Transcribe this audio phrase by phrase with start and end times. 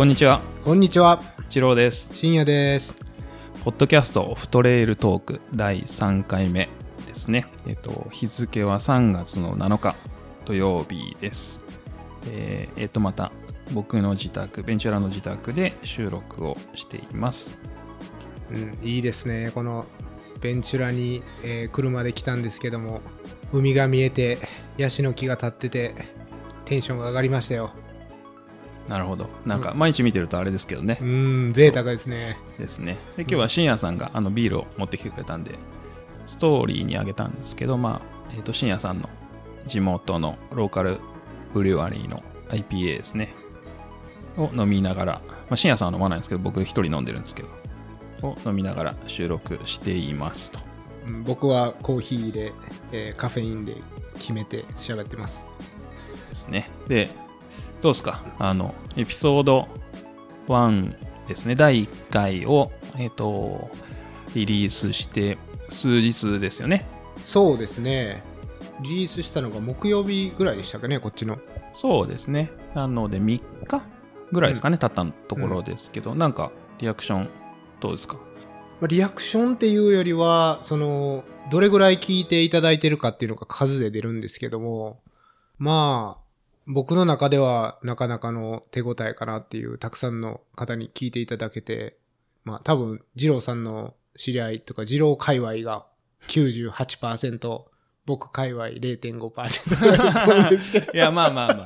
[0.00, 2.14] こんにちは、こんにちは、一郎です。
[2.14, 2.98] 深夜です。
[3.64, 6.70] ポッドキャストオフトレイルトーク第3回目
[7.06, 7.44] ですね。
[7.66, 9.96] えっと、日付は3月の7日
[10.46, 11.62] 土曜日です。
[12.30, 13.30] えーえっと、また
[13.72, 17.58] 僕の自宅、ベンチュラの自宅で収録をしています。
[18.50, 19.50] うん、いいですね。
[19.54, 19.84] この
[20.40, 23.02] ベンチュラに、えー車で来たんですけども、
[23.52, 24.38] 海が見えて、
[24.78, 25.94] ヤシの木が立ってて、
[26.64, 27.74] テンションが上がりましたよ。
[28.88, 29.28] なるほど。
[29.46, 31.04] なんか毎日見てるとあれですけどねう。
[31.04, 32.38] ん、贅沢ですね。
[32.58, 32.98] ですね。
[33.16, 35.58] で、今日は深夜さんがあのビールを持ってきてくれたんで、
[36.26, 39.08] ストーリーにあげたんですけど、まあ、えっ、と、深夜さんの
[39.66, 40.98] 地元のローカル
[41.52, 43.34] ブリュワリーの IPA ですね。
[44.36, 47.48] を飲みながら、まあ、深夜さんは飲まないんですけど、僕一人飲んでるんですけど、
[48.22, 50.58] を飲みながら収録していますと。
[51.06, 52.52] うん僕はコーヒーで、
[52.92, 53.76] えーカフェインで
[54.18, 55.44] 決めて喋ってます。
[56.28, 56.70] ですね。
[56.86, 57.10] で、
[57.80, 58.22] どうですか？
[58.38, 59.68] あの、エピソード
[60.48, 60.94] 1
[61.28, 61.54] ですね。
[61.54, 63.70] 第1回を、えっ、と、
[64.34, 66.86] リリースして数日ですよね。
[67.22, 68.22] そうですね。
[68.82, 71.38] リリースしたのが木曜日ぐらいでしたかね、こっちの。
[71.72, 72.50] そうですね。
[72.74, 73.82] なので3日
[74.32, 77.28] ぐらいですかね、経ったところですけど、なんかリアクション
[77.80, 78.16] どうですか？
[78.16, 78.22] ま
[78.84, 85.00] あリアクションっていうよりは、その、どれぐらい聞いていただいてるかっていうのが数で出るんですけども、
[85.58, 86.19] まあ、
[86.72, 91.98] 僕の中ではなかなかの手応えかなっていう、たくさんの方に聞いていただけて、
[92.44, 95.86] まあ多分、二郎さんの知り合いとか、二郎界隈が
[96.28, 97.64] 98%、
[98.06, 100.92] 僕界隈0.5%ぐらいだと思うんですけど。
[100.94, 101.64] いや、まあまあまあ。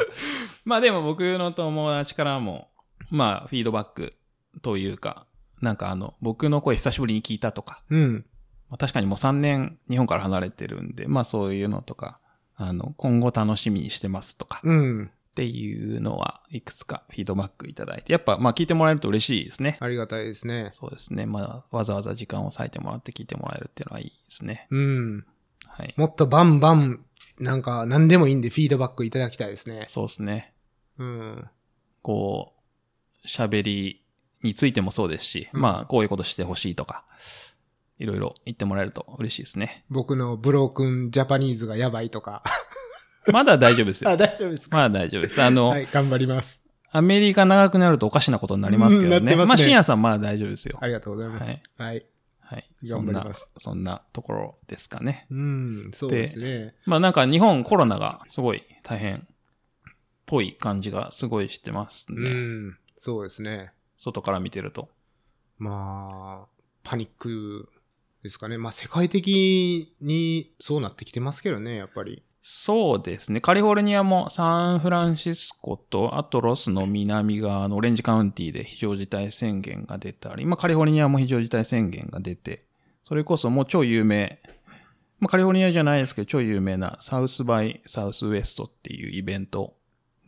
[0.64, 2.70] まあでも僕の友達からも、
[3.10, 4.14] まあフィードバック
[4.62, 5.26] というか、
[5.60, 8.26] なんかあの、僕の声久しぶりに聞いたとか、うん。
[8.70, 12.20] まあ確かにもう3年日本から離れてるんで、まあそういうのとか、
[12.56, 15.10] あの、今後楽しみにしてますとか、うん。
[15.34, 19.76] っていうのはいくつかフィードバックいただいて、やっぱまあ聞いてもらえると嬉しいですね。
[19.80, 20.68] ありがたいですね。
[20.70, 21.26] そうですね。
[21.26, 24.68] まあ、わざわざ時間を割いてもらって聞いてもらえるっていうのはいいですね。
[24.70, 25.26] うん。
[25.66, 25.92] はい。
[25.96, 27.04] もっとバンバン、
[27.40, 29.86] なんか何でもいいんでフィードバックいただきたいですね。
[29.88, 30.52] そうですね。
[30.98, 31.44] うん。
[32.02, 32.52] こ
[33.24, 34.04] う、喋り
[34.44, 37.04] についてもそうですし、うんまあ、こういうことしてほしいとか、
[37.98, 39.84] いろいろ言ってもらえると嬉しいですね。
[39.88, 42.42] 僕のブロークンジャパニーズがやばいとか。
[43.32, 44.10] まだ大丈夫ですよ。
[44.10, 44.76] あ、大丈夫ですか？
[44.76, 45.42] まだ大丈夫です。
[45.42, 46.62] あの、はい、頑張ります。
[46.90, 49.20] アメリカ長くなるとおかしなことになりますけどね。
[49.20, 50.78] ますねまあ、深夜さんまだ大丈夫ですよ。
[50.80, 51.60] ありがとうございます。
[51.78, 52.06] はい。
[52.40, 52.70] はい。
[52.84, 55.26] そんな頑張ります、そんなところですかね。
[55.30, 56.74] うん、そうですね。
[56.84, 59.20] まあなんか日本コロナがすごい大変っ
[60.26, 62.30] ぽい感じがすごいしてますうね。
[62.30, 63.72] ん、そうですね。
[63.96, 64.90] 外から見てると。
[65.58, 66.46] まあ、
[66.82, 67.70] パニック
[68.24, 68.56] ですかね。
[68.56, 72.22] まあ、世界的にそうなってきてますけどね、やっぱり。
[72.40, 73.42] そうですね。
[73.42, 82.64] カリフォルニアもサンフランシスコと、あとロスの南側のオレンジカウンティで非常事態宣言が出たり、今カリフォルニアも非常事態宣言が出て、
[83.04, 84.40] それこそもう超有名、
[85.20, 89.74] まあカリフォルニアじゃないですけど、超有名なサウスバイサウスウエストっていうイベント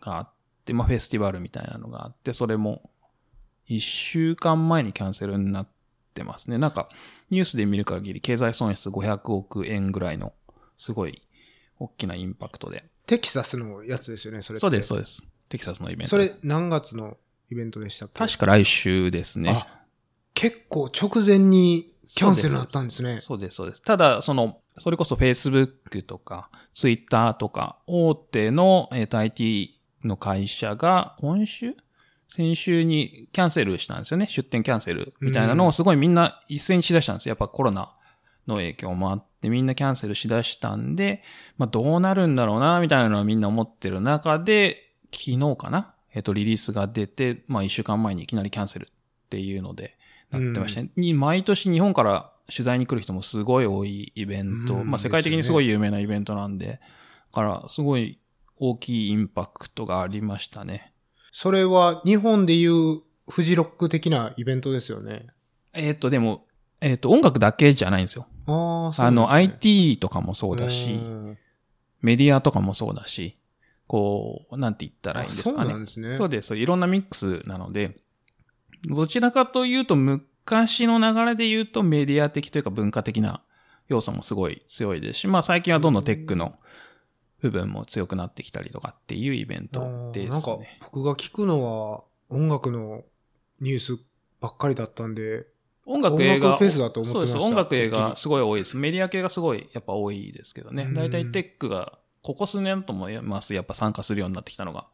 [0.02, 0.30] があっ
[0.66, 2.90] て、まあフェスティバルみたいなのがあって、それも
[3.66, 5.75] 一週間前にキャンセルになって
[6.16, 6.59] てますね。
[6.59, 6.88] なんか
[7.31, 10.32] ニュースで見る限り経済損失500億円ぐらいの
[10.77, 11.22] すごい
[11.78, 12.87] 大きなインパクトで。
[13.06, 15.25] テキサスのやつですよね、それそうです、そうです。
[15.49, 16.09] テキサスのイベント。
[16.09, 17.16] それ、何月の
[17.53, 18.19] イベントでしたっけ？
[18.19, 19.50] 確か来週ですね。
[19.50, 19.84] あ、
[20.34, 23.21] 結構直前にキャンセルになったんですね。
[23.21, 23.83] そうです、そうです。
[23.83, 31.75] ただ、その、それこそ Facebook とか Twitter とか大手の、えーと IT の会社が今週
[32.28, 34.26] 先週にキャンセルしたんですよね。
[34.26, 37.31] 出店キャンセルみたいなのをすごいみんな一斉にしだしたんですよ。
[37.31, 37.92] やっぱコロナ
[38.47, 41.22] の影響もあってみんなキャンセルしだしたんで、
[41.56, 45.94] まあどうなるんだろうな、みたいなのはみんな思ってる中で、昨日かな？
[46.12, 49.97] えっ、と、リリースが出て、まあ一週間前にいきなりキャンセルっていうので、
[50.31, 50.91] なってましたね。
[50.97, 54.74] に毎年日本から取材に来る人もすごい多いイベント。
[54.74, 56.80] うんまあ世界的にすごい有名なイベントなんで、
[57.33, 58.18] だからすごい
[58.56, 60.92] 大きいインパクトがありましたね。
[61.38, 65.27] それは日本でいうフジロック的なイベントですよね。
[65.74, 66.47] えっ、と、でも、
[66.80, 68.27] えっ、と、音楽だけじゃないんですよ。
[68.47, 70.98] ああ、あの、IT とかもそうだし、
[72.00, 73.36] メディアとかもそうだし、
[73.86, 75.56] こう、なんて言ったらいいんですかね。
[75.56, 76.16] そうなんですね。
[76.16, 76.56] そうです。
[76.56, 77.98] いろんなミックスなので、
[78.88, 83.42] どちらかというと、昔の流れで言うとメディア的というか文化的な
[83.88, 86.56] 要素もすごい強いですし、まあ最近はどんどんテックの
[87.41, 90.78] 部分も強くなってきたりとかっていうイベントでなんかすね。
[90.83, 93.04] 僕が聞くのは音楽の
[93.60, 93.98] ニュース
[94.41, 95.47] ばっかりだったんで、
[95.86, 96.56] 音楽映画。
[96.56, 97.50] フェスだと思ってましたそうです。
[97.50, 98.77] 音楽映画すごい多いです。
[98.77, 100.88] メディア系がすごいやっぱ多いですけどねう。
[100.88, 103.54] ん大体テックが、ここ数年とも言います。
[103.54, 104.88] やっぱ参加するようになってきたのが。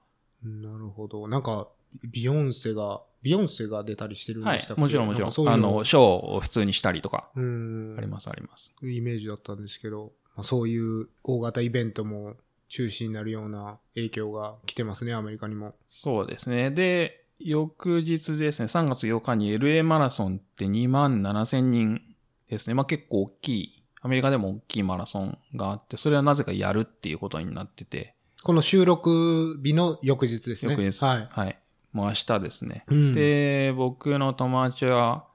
[0.44, 1.28] なるほど。
[1.28, 1.68] なんか、
[2.04, 4.76] ビヨンセが、ビヨンセが出たりしてるんはいでしたっ。
[4.76, 4.80] け？
[4.80, 5.28] もちろんもちろ。
[5.44, 7.94] なんんいうあの、ショーを普通にしたりとか、うん。
[7.96, 8.74] ありますあります。
[8.82, 12.34] イメージだったんですけど、まあ、そういう大型イベントも
[12.68, 15.74] 中止になるような影響が来てますね、アメリカにも。
[15.90, 16.70] そうですね。
[16.70, 22.00] で、翌日ですね、3月8日に LA マラソンって2万7千人
[22.48, 22.74] ですね。
[22.74, 30.72] まあ結構大きい、アメリカでも大きいマラソンがあって、それはなぜかやるっていうことになってて、この収録日の翌日ですね。
[30.72, 31.28] 翌日、はい。
[31.30, 31.58] はい。
[31.92, 32.84] もう明日ですね。
[32.88, 35.26] うんで、僕の友達は、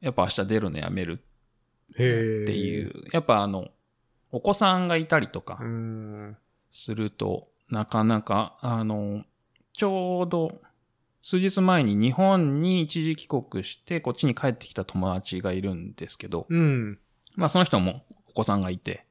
[0.00, 1.24] やっぱ明日出るのやめる
[1.98, 3.68] へっていう、やっぱあの、
[4.34, 6.36] お子さんがいたりとかう、ん。
[6.72, 9.22] すると、なかなか、あの、
[9.72, 10.60] ちょうど、
[11.22, 16.98] 数日前に日本に一時帰国して、こっちに帰ってきた友達がいるんですけど、うん。
[17.36, 19.06] まあその人もお子さんがいて、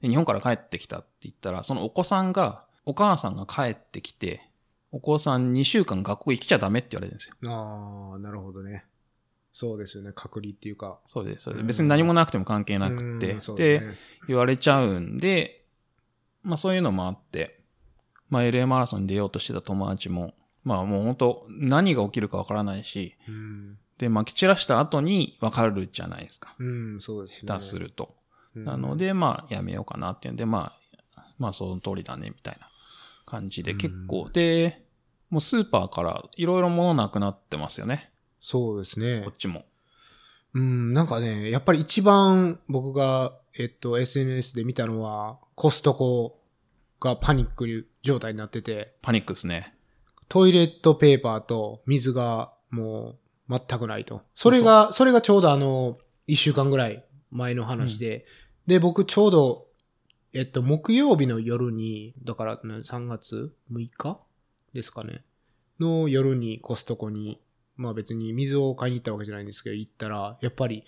[0.00, 4.48] で日本から帰ってきたって言ったら、そのお子さんが、お母さんが帰ってきて、
[4.90, 7.36] お子さん2週間学校行きちゃダメって言われるんですよ。
[7.46, 8.86] ああ、なるほどね。
[9.52, 10.12] そうですよね。
[10.14, 10.98] 隔離っていうか。
[11.06, 11.44] そうです。
[11.44, 13.94] そ別に何もなくても関係なくて、うんそうでだね
[14.28, 15.64] 言われちゃうんで、
[16.42, 17.60] まあそういうのもあって、
[18.30, 20.32] まあ LA マラソンに出ようとしてた友達も、
[20.64, 23.78] まあもう本当何が起きるかわからないし、うん。
[23.98, 26.54] で、まき散らした後にわかるじゃないですか。
[26.58, 27.40] うん、そうですね。
[27.46, 28.14] 下手すると。
[28.56, 28.64] うん。
[28.64, 30.72] なので、まあやめようかなっていうんで、ま
[31.14, 32.68] あ、まあその通りだね、みたいな
[33.26, 34.82] 感じでうん結構、で、
[35.28, 38.11] もうスーパーからいろいろ物なくなってますよね。
[38.42, 39.36] そうですねこっ。
[39.36, 39.64] ちも。
[40.54, 46.38] うん、なんかね、やっぱり一番僕が、えっと、SNS で見たのは、コストコ
[47.00, 49.74] がパニック状態になってて、パニックですね。
[50.28, 53.16] トイレットペーパーと水がも
[53.48, 54.22] う全くないと。
[54.34, 55.96] それが、それがちょうどあの、
[56.26, 58.24] 一週間ぐらい前の話で、
[58.66, 59.66] で、僕ちょうど、
[60.32, 64.20] えっと、木曜日の夜に、だから、ね、3月6日
[64.72, 65.22] ですかね。
[65.80, 67.38] の夜にコストコに、
[67.76, 70.84] まあ別に水を買いに行ったわけじゃないんですけど、行ったら、やっぱり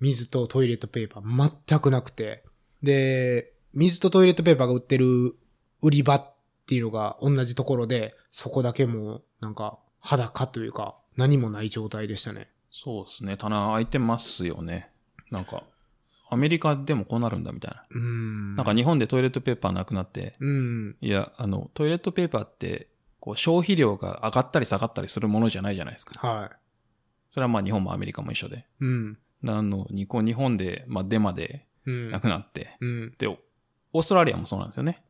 [0.00, 2.44] 水とトイレットペーパー全くなくて。
[2.82, 5.36] で、水とトイレットペーパーが売ってる
[5.82, 6.34] 売り場っ
[6.66, 12.50] ていうのが同じところで、そこだけもうなんか裸というか何もない状態でしたね。
[12.70, 13.36] そうですね。
[13.36, 14.90] 棚開いてますよね。
[15.30, 15.64] なんか、
[16.28, 17.86] アメリカでもこうなるんだみたいな。
[17.90, 18.56] うーん。
[18.56, 20.96] なんか日本でトイレットペーパーなくなって、うん。
[21.00, 22.88] いや、あの、トイレットペーパーって、
[23.26, 26.24] こう消費量が上がったり下がったりするものじゃないじゃないですか。
[26.24, 26.52] は
[27.28, 28.58] それはまあ日本もアメリカも一緒で。
[28.58, 28.64] い。
[28.82, 29.18] うん。
[29.44, 32.10] あの、日本日本で、まあデマでうん。
[32.12, 32.76] なくなって。
[32.80, 33.06] うん。
[33.08, 35.02] っで、オーストラリアもそうなんですよね。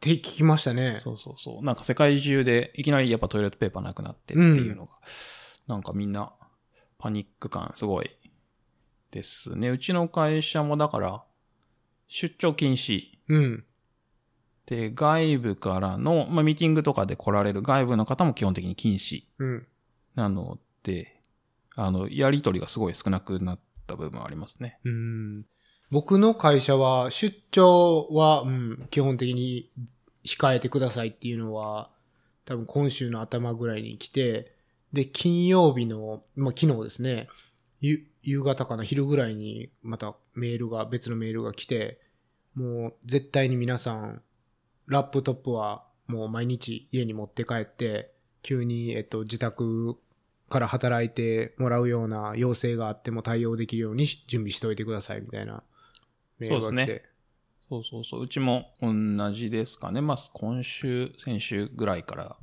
[0.00, 0.96] て聞きましたね。
[0.98, 1.64] そうそうそう。
[1.64, 4.98] なんか世界中でいきなりやっぱトイレットペーパーなくなってっていうのが、
[5.68, 6.32] なんかみんな
[6.98, 8.10] パニック感すごい
[9.12, 9.68] ですね。
[9.68, 11.22] うちの会社もだから、
[12.08, 13.10] 出張禁止。
[13.28, 13.64] うん。
[14.66, 19.66] で、外部からの、まあ、ミーティングとかで来られる外部の方も基本的に禁止うん。
[20.14, 21.20] なので、
[21.76, 24.78] あの、やりとりがすごい少なくなった部分はありますね。
[24.84, 25.46] うん。
[25.90, 29.70] 僕の会社は、出張は、うん、基本的に
[30.24, 31.90] 控えてくださいっていうのは、
[32.46, 34.54] 多分今週の頭ぐらいに来て、
[34.92, 37.28] で、金曜日の、まあ、昨日ですね、
[37.80, 42.00] ゆ夕方かな、昼ぐらいにまたメールが、別のメールが来て、
[42.54, 44.22] もう絶対に皆さん、
[44.86, 48.12] ラップトップはもう毎日家に持って帰って、
[48.42, 49.96] 急に、えっと、自宅
[50.50, 55.62] から働いてもらうような要請があっても対応できるようにし準備しておいてくださいみたいな
[56.38, 56.68] メールが来て。
[56.70, 57.14] そうです
[57.68, 58.22] そうそうそう。
[58.22, 60.00] うちも同じですかね。
[60.00, 62.36] まあ、今週、先週ぐらいから、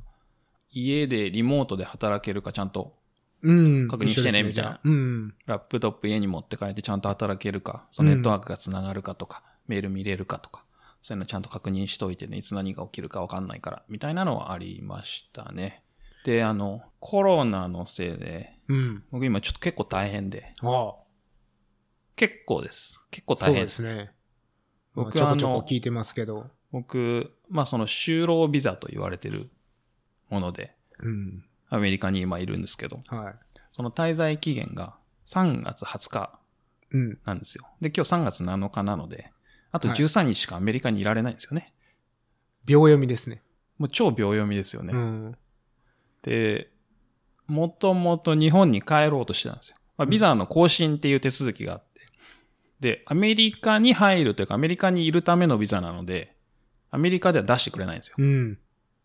[0.70, 2.96] 家でリモートで働けるかちゃんと、
[3.42, 3.88] うん。
[3.88, 5.34] 確認してねみたいなじゃあうん。
[5.46, 10.64] ラップトップ家に持って帰ってちゃんと働けるか、そのネットワークが繋がるかとか、メール見れるかとか、
[11.02, 15.82] そういうのちゃんと確認しといてね、いつ何が起きるかわかんないから、みたいなのはありましたね。
[16.24, 19.04] で、あの、コロナのせいで、うん。
[19.10, 20.94] 僕今ちょっと結構大変で、ああ。
[22.14, 23.04] 結構です。
[23.10, 23.76] 結構そうで大変です。
[23.76, 24.12] すね。
[24.94, 26.50] 僕ちょこちょこ聞いてますけど。
[26.70, 29.50] 僕、まあその就労ビザと言われてる
[30.30, 31.44] もので、うん。
[31.68, 33.34] アメリカに今いるんですけど、はい。
[33.72, 34.94] その滞在期限が
[35.26, 36.38] 3月20日
[36.92, 37.18] うん。
[37.24, 37.66] なんですよ。
[37.80, 39.32] で、今日3月7日なので、
[39.72, 41.72] あとはい13日しかアメリカにいられないんですよね。
[42.64, 43.42] 秒読みですね。
[43.78, 44.92] もう超秒読みですよね。
[44.94, 45.36] うん。
[46.22, 46.70] で、
[47.46, 49.76] もともと日本に帰ろうとしてたんですよ。
[49.96, 52.00] まあ、ビザの更新っていう手続きがあって。
[52.80, 56.36] で、アメリカに入るというか、アメリカにいるためのビザなので、
[56.90, 58.16] アメリカでは出してくれないんですよ。
[58.18, 58.58] うん。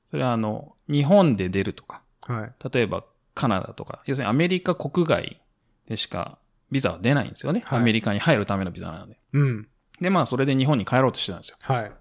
[0.10, 2.70] それはあの、日本で出るとか、はい。
[2.72, 5.42] 例えばカナダとか、要するにアメリカ国外
[5.88, 6.38] でしか
[6.72, 7.64] ビザは出ないんですよね。
[7.66, 9.18] はいアメリカに入るためのビザなので。
[9.34, 9.68] うん。
[10.02, 11.58] で、まあそれで日本に帰ろうとしてたんですよ。
[11.62, 11.92] はい。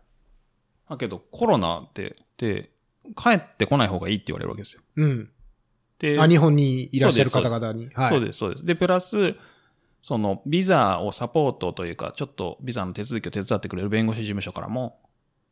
[0.89, 2.71] だけどコロナって、で、
[3.17, 4.83] 帰ってこない方がいいって言われるわけですよ。
[4.97, 5.31] うん。
[5.99, 7.89] で、あ、日本にいらっしゃる方々に。
[7.95, 8.09] はい。
[8.09, 8.65] そうです、そうです。
[8.65, 9.35] で、プラス、
[10.03, 15.01] その、ビザをサポートというか、ちょっとビザの手続きを手伝ってくれる弁護士事務所からも、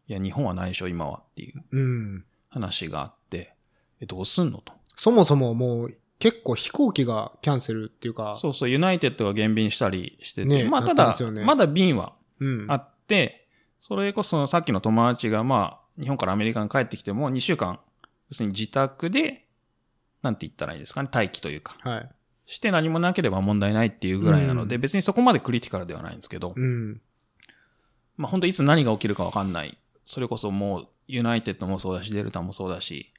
[0.07, 2.25] いや、日本はないでしょ、今はっていううん。
[2.51, 3.55] 話があって、
[4.01, 4.73] え、どうすんのと。
[4.97, 12.24] そもそももう結構飛行機がキャンセルっていうか、そうそう、ユナイテッドが減便したりしてて、ねまあ、ただ、ねまだ便はうん。
[12.69, 13.49] あって、
[13.79, 17.81] それこそさっきの友達が、まあ、日本からアメリカに帰ってきても2週間、
[18.31, 19.47] 要するに自宅で、
[20.23, 22.11] なんて言ったらいいですかね、待機というか、はい。
[22.47, 27.01] して何もなければ問題ないっていうぐらいなので、うん別にそこまでクリティカルではないんですけど、うん。
[28.17, 29.79] まあ本当いつ何が起きるかわかんない。
[30.05, 33.13] それこそもう、ユナイテッドもそうだし、デルタもそうだし、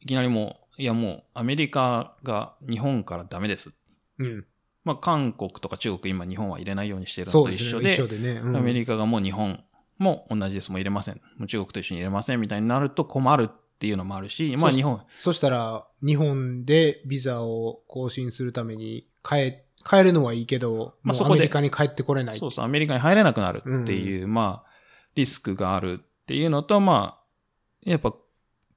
[0.00, 3.74] いきなりもう、いやもう、アメリカが日本からダメです。
[4.18, 4.46] うん。
[4.84, 7.70] まあ韓国とか中国今日本は入れないようにしてるのそうですね。
[7.70, 8.40] と一緒で、一緒でね。
[8.42, 9.64] うんアメリカがもう日本
[9.98, 10.70] も同じです。
[10.70, 11.20] もう入れません。
[11.36, 22.38] もう中国と一緒に入れませんみたいになると困るっていうのもあるし、まあ日本、そしたら、日本でビザを更新するために帰、帰るのはいいけど、まあそこでアメリカに帰ってこれない。
[22.38, 24.70] そうそう、アメリカに入れなくなるっていう、まあ、
[25.14, 28.14] リスクがあるっていうのと、まあ、やっぱ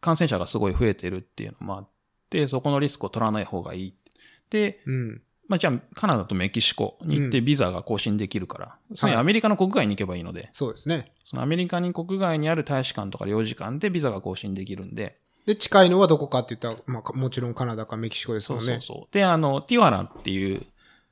[0.01, 1.89] 感染者がすごい増えてるっていうのもあっ
[2.29, 3.95] て、そこのリスクを取らない方がいい。
[4.49, 5.21] で、うん。
[5.47, 11.13] まあじゃあ、カナダとメキシコに行ってうんビザが更新できるから、そのアメリカの国外に行けばいいので、そうですね。
[11.25, 18.73] そのアメリカに国外にある大使館とか領事館でビザが更新できるんで、で、近いのはどこかって言ったら、まあか、もちろんカナダかメキシコですそもね。
[18.73, 19.13] うんそうそう。
[19.13, 20.65] で、あの、ティワラっていう、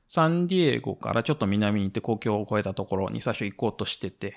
[0.08, 4.36] サンディエゴからちょっと南に行って国境を越えたところに最初行こうとしてて、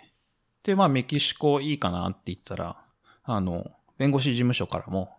[0.64, 2.78] で、まあメキシコいいかなって言ったら、
[3.24, 5.10] あの、弁護士事務所からも、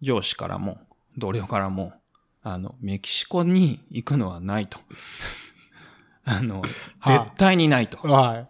[0.00, 0.78] 上司からも、
[1.18, 1.92] 同僚からも、
[2.44, 4.78] あの、メキシコに行くのはないと。
[6.24, 6.62] あの、
[7.02, 7.98] 絶対にないと。
[8.06, 8.46] は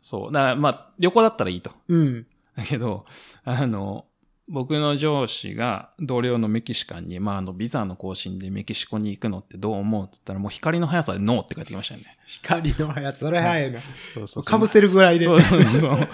[0.00, 0.32] そう。
[0.32, 1.70] だまあ、旅行だったらいいと。
[1.70, 1.74] い。
[1.88, 2.26] うん。
[2.56, 3.06] だけど、
[3.44, 4.06] あの、
[4.48, 12.16] 僕の上司が同僚のメキシカンに、まあ、あの、ビザの更新でメキシコに行くのってどう思うって言ったら、もう光の速さでノーって返ってきましたよね。
[12.24, 13.80] 光の速さ、それ早いな。
[14.14, 15.24] そうそうかぶせるぐらいで。
[15.24, 16.08] そうそうそう。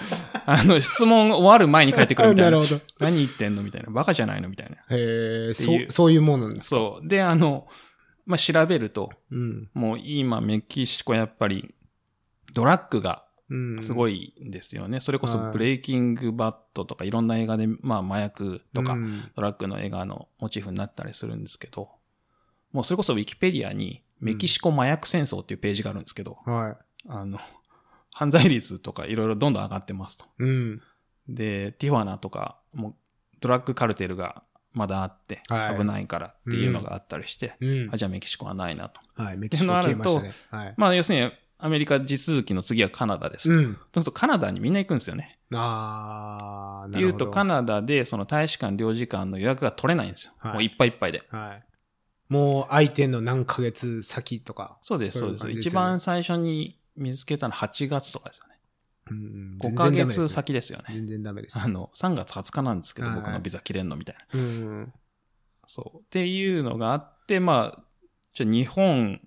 [0.45, 2.57] あの、質問終わる前に帰ってくるみたいな。
[2.57, 3.91] なるほど何言ってんのみたいな。
[3.91, 4.77] バカじゃないのみたいな。
[4.95, 6.75] へえ、そう、そういうもんなんですか？
[6.75, 7.07] そう。
[7.07, 7.67] で、あの、
[8.25, 9.69] まあ、調べると、うん。
[9.75, 11.75] もう今メキシコやっぱり、
[12.55, 13.32] ドラッグがうん。
[13.81, 14.99] すごいんですよね。
[14.99, 21.89] それこそはいブレイキングバットとかいろんな映画で、まあ麻薬とかう、んドラッグの映画のモチーフになったりするんですけど、
[22.71, 27.39] もうそれこそウィキペディアにメキシコ麻薬戦争っていうページがあるんですけど、はあの、
[28.13, 30.25] 犯罪率とかいろいろどんどん上がってますと。
[30.25, 30.27] い。
[30.39, 30.81] うん。
[31.27, 32.95] で、ティファナとか、もう
[33.39, 34.43] ドラッグカルテルが
[34.73, 37.97] まだあってはい危ないからっていうのがあったりして、うんあ。
[37.97, 39.01] じゃあメキシコはないなと。
[39.15, 39.37] はい。
[39.37, 40.31] メキシコ消えましたね。
[40.49, 40.73] はい。
[40.77, 41.31] まあ要するに
[41.63, 43.49] アメリカ地続きの次はカナダです。
[43.49, 43.63] うん。
[43.63, 45.39] そうするとカナダにみんな行くんですよね。
[45.55, 50.33] あー、っていうと、カナナダでその大使館、領事館の予約が取れないんですよ。
[50.39, 51.23] はいもういっぱいいっぱいで。
[51.29, 51.63] はい。
[52.27, 54.77] もう相手の何ヶ月先とか。
[54.81, 55.49] そうです、そうです。
[55.51, 58.53] 一番最初に見つけたの8月とかですよね。
[59.11, 60.85] うん5ヶ月先ですよね。
[60.89, 61.57] 全然ダメです。
[61.57, 64.37] あの、3月20日なんですけど、はい僕のビザ切れんのみたいな。
[64.37, 64.93] うん。
[65.65, 65.99] そう。
[65.99, 67.83] っていうのがあって、まあ、
[68.33, 69.21] じゃあ日本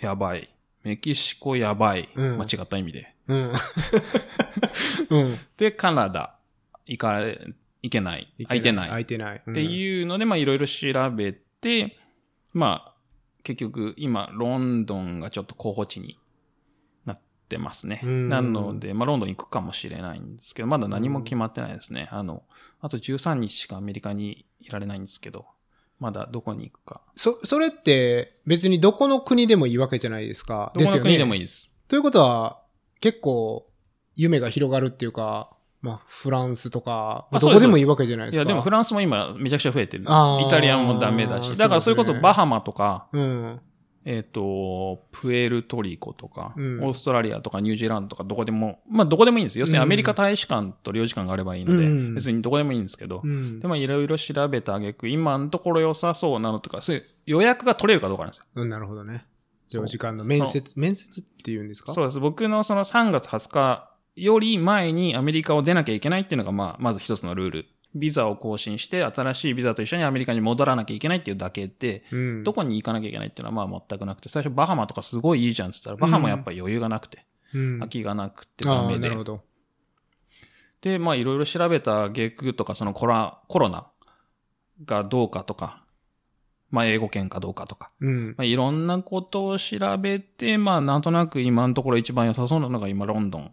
[0.00, 0.52] やばい。
[0.82, 2.08] メキシコやばい。
[2.14, 3.14] うん間違った意味で。
[3.28, 3.52] うん。
[5.10, 5.36] うん。
[5.56, 6.38] で、カナダ
[6.86, 7.38] 行かれ、
[7.82, 8.32] 行けない。
[8.44, 8.88] 空いてない。
[8.88, 9.36] 空いてない。
[9.38, 11.98] っていうので、まあいろいろ調べて、
[12.52, 12.94] まあ、
[13.42, 16.18] 結局今、ロンドンがちょっと候補地に
[17.04, 18.00] なってますね。
[18.02, 22.08] うんなので、まあロンドン行くかもしれないんですけど、まだ何も決まってないですね。
[22.10, 22.44] あの、
[22.80, 25.46] あと13日しかアメリカにいられないんですけど、
[26.00, 27.00] まだどこに行くか。
[27.16, 30.72] そ、それって別にどこの国でもいいわけじゃないですか。
[30.76, 31.40] どこの国でもいい。
[31.40, 31.74] いいです。
[31.88, 32.60] ということは、
[33.00, 33.68] 結構
[34.16, 35.50] 夢が広がるっていうか、
[35.80, 38.42] まあ、フランスとか、どこでもいいわけじゃないですか。
[38.42, 40.04] いや、でもフランスも今めちゃくちゃ増えてる。
[40.04, 40.06] イ
[40.50, 41.56] タリアもダメだし。
[41.56, 43.60] だからそれこそバハマとか、うん。
[44.10, 49.64] えっ、と、プエルトリコとか、うんオーストラリアとかニュージーランドとかどこでも、まあどこでもいいんですよ。
[49.64, 53.68] 要するにアメリカ大使館と領事館があればいいので、うん別にどこでもいいんですけど、うんで。
[53.68, 58.44] まあいろいろ調べた挙句、今のところ良さそうなのとか、そういう予約が取れるかどうかなんですよ。
[58.54, 59.26] うん、なるほどね。
[59.70, 61.92] 領事館の面接、面接って言うんですか？
[61.92, 62.18] そうです。
[62.18, 67.66] 僕のその3月20日より前にアメリカを出なきゃいけないっていうのが、まあ、まず一つのルール。
[67.98, 72.44] ビザを更新して、新しいビザと一緒にアメリカに戻らなきゃいけないっていうだけで、うん。
[72.44, 77.24] どこに行かなきゃいけないっていうのはまあ全くなくて、最初バハマとかすごいいいじゃんって言ったら、バハマやっぱり余裕がなくて、
[77.54, 77.78] うん。
[77.78, 79.24] 空きがなくてダメでなるほ。
[79.24, 79.42] ど。
[80.80, 83.86] で、まあいろいろ調べたゲクとかそのコラ、コロナ
[84.84, 85.84] がどうかとか、
[86.70, 88.28] まあ英語圏かどうかとか、うん。
[88.36, 93.52] まあいろんなことを調べて、まあなんとなく今のところ一番良さそうなのが今ロンドン。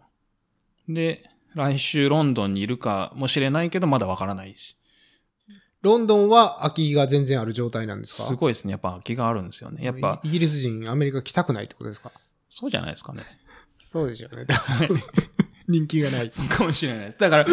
[0.88, 4.76] で、来週ロンドンにいるかもしれないけどまだわからないし。
[5.82, 8.22] ロンドンは空きが全然ある状態なんですか？
[8.24, 8.72] すごいですね。
[8.72, 9.84] やっぱ空きがあるんですよね。
[9.84, 12.10] やっぱ、イギリス人、アメリカ来たくないってことですか？
[12.48, 13.24] そうじゃないですかね。
[13.78, 14.46] そうでしょうね。
[15.68, 16.30] 人気がない。
[16.48, 17.18] かもしれないです。
[17.18, 17.46] だから、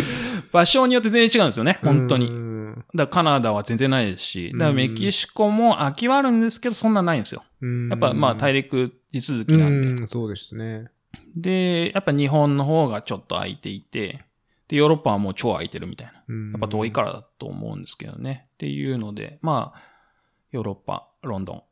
[0.52, 1.80] 場所によって全然違うんですよね。
[1.84, 2.28] 本当に。
[2.28, 2.84] だかに。
[2.96, 7.44] らカナダは全然ないですし、だからメキシコも空きはあるんですけど、そんなないんですよ。
[7.90, 10.02] やっぱまあ大陸地続きなんで。
[10.02, 10.88] うん、そうですね。
[11.36, 14.24] で、やっぱ日本の方がちょっと空いていて、
[14.68, 16.14] で、ヨーロッパはもう超空いてるみたいな。
[16.14, 18.48] ややっぱ遠いからだと思うんですけどね。
[18.54, 19.82] っていうので、まあ、
[20.52, 21.64] ヨーロッパ、ロンドン。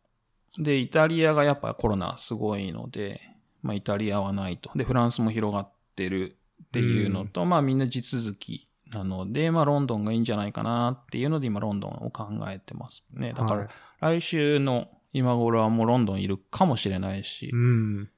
[0.63, 3.21] で、イタリアがやっぱコロナすごいので、
[3.61, 4.71] まあイタリアはないと。
[4.75, 13.33] で、フランスも広がってるっていうのと、まあみんな地続きなので、まあロンドンがいいんじゃないかなっていうので今ロンドンを考えてますね。
[13.33, 13.69] だからはい
[14.01, 18.09] 来週の今頃はもうロンドンいるかもしれないし、っうん。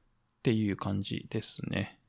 [0.44, 2.00] ていう感じですね。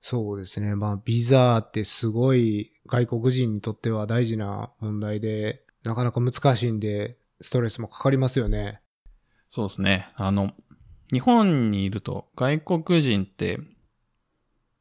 [0.00, 0.74] そうですね。
[0.74, 8.80] まあ、ビザってすごい外国人にとっては大事な問題で、なかなか難しいんで、ストレスもかかりますよね。
[9.48, 10.08] そうですね。
[10.16, 10.52] あの、
[11.12, 13.58] 日本にいると外国人って、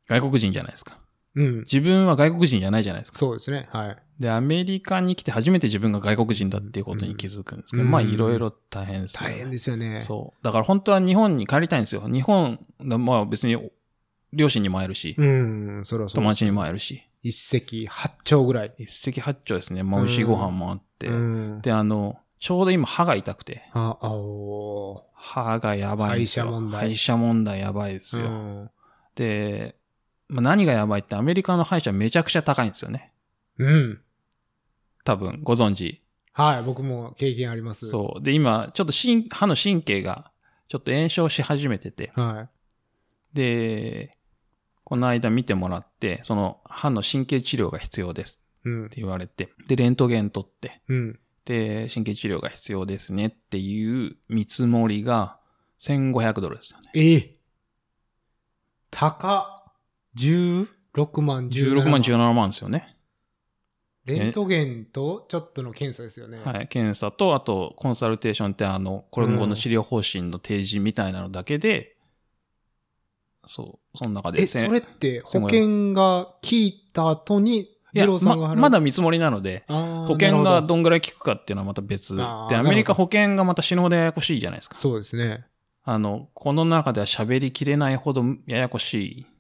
[0.08, 1.00] 外国人じゃないですか。
[1.36, 1.60] うん。
[1.60, 3.18] 自分は外国人じゃないじゃないですか。
[3.18, 3.70] そうですね。
[3.72, 3.98] はい。
[4.22, 9.36] で、アメリカに来て初めて自分が外国人だっていうことに気づくんですけど、うんまあいろいろ大変ですよね。
[9.36, 10.00] 大変ですよね。
[10.00, 10.44] そう。
[10.44, 12.08] だから本当は日本に帰りたいんですよ。
[12.08, 13.58] 日本、まあ別に
[14.32, 15.82] 両親にも会えるし、うん。
[15.86, 16.16] それはそう。
[16.18, 18.76] 友達にも会えるし、一石八鳥ぐらい。
[18.78, 19.82] 一石八鳥ですね。
[19.82, 21.08] まあ美味しいご飯もあって。
[21.08, 21.62] うん。
[21.62, 26.46] で、あの、ちょうど今歯が痛くて、あ、あお歯がやばいんですよ。
[26.46, 28.24] 歯医者問題歯医者問題やばいですー。
[28.24, 28.30] よ。
[28.30, 28.70] うん。
[29.16, 29.76] で、
[30.28, 33.12] まあ、何がやばいってアメリカの歯医者めちゃくちゃ高いんですよね。
[33.58, 34.02] うん。
[35.04, 36.02] 多分ご存知。
[36.34, 36.64] はい。
[36.64, 37.88] 僕も経験あります。
[37.88, 38.24] そう。
[38.24, 40.32] で、今、ちょっと神歯の神経が
[40.68, 42.48] ちょっと炎症し始めてて、は
[43.34, 44.12] で、
[44.84, 48.70] この間見てもらって、その歯の神経治療が必要ですい。
[48.70, 48.90] うんっ。
[48.90, 51.20] て言われて、で、レントゲン取って、うん。
[51.46, 55.40] で、神経治療が必要ですねっていう見積もりが
[55.80, 56.92] 1500ドルですよね。
[56.94, 57.14] え？
[57.16, 57.36] え
[58.92, 59.74] 高っ。
[60.18, 62.98] 16万、17 16万、17万ですよね。
[64.06, 66.40] レントゲンとちょっとの検査ですよね。
[66.40, 66.68] はい。
[66.68, 71.96] 検査と、あと、コンサルテーションって、あの、今後の治療方針の提示みたいなのだけで、
[73.46, 74.42] そう、その中で。
[74.42, 77.60] え、それって保険が効いた後に、
[77.94, 78.56] いや二郎さんが払う？
[78.56, 82.16] ままだ見積もりなので、保険がどんぐらい効くかっていうのはまた別。
[82.16, 84.78] で、アメリカ保険がまた死ぬほどややこしいじゃないですか。
[84.78, 85.46] そうですね。
[85.84, 89.31] あの、この中では喋りきれないほどややこしいうん。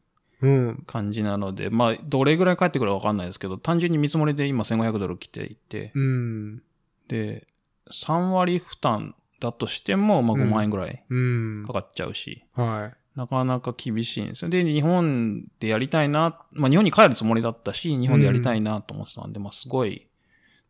[0.86, 6.62] 感じなので、まあ、どれぐらい返ってくるかわかんないですけど、単純に見積もりで今1500ドル来ていて、うん。
[7.08, 7.47] で、
[7.91, 11.73] 3割負担だとしても、まあ5万円ぐらいうんか。
[11.73, 13.17] かっちゃうし、はい。
[13.17, 14.49] なかなか厳しいんですよ。
[14.49, 20.08] で、日本でやりたいな、まあ日本に帰るつもりだったし、日本でやりたいなと思ってたんで、まあすごい。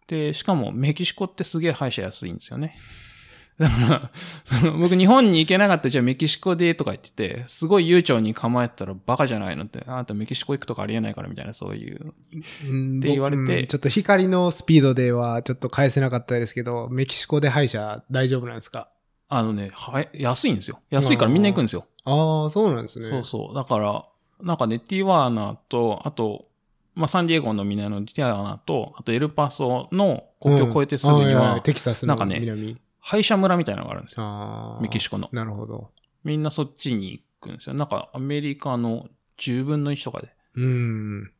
[0.07, 2.75] で、しかもメキシコってすげえ歯医者安いんですよね。
[3.61, 4.11] だから、
[4.43, 12.13] その僕日本に行けなかったじゃあメキシコでとか言ってて、すごい悠長に構えてたらバカじゃないのって、あなたメキシコ行くとかありえないからみたいなそういう。
[12.67, 18.89] うんって言われて僕うんちょっと光のスピードではちょっと返せなかったですけど、メキシコで歯医者大丈夫なんですか？
[19.29, 20.79] あのね、は安いんですよ。
[20.89, 21.85] 安いからみんな行くんですよ。
[22.03, 23.05] ああ、そうなんですね。
[23.05, 23.55] そうそう。
[23.55, 24.03] だから、
[24.41, 26.47] なんかね、ティワーナと、あと、
[26.95, 32.41] まあ、サンディエゴの南のティワーナと、あとエルパソの国境を越えてすぐにうんあは、いいテキサスのなんかね
[33.01, 33.09] 南。
[33.11, 34.79] 歯医者村みたいなのがあるんですよ。
[34.81, 35.29] メキシコの。
[35.31, 35.91] なるほど。
[36.23, 37.75] みんなそっちに行くんですよ。
[37.75, 39.07] なんかアメリカの
[39.39, 41.31] 10分の1とかで、うん。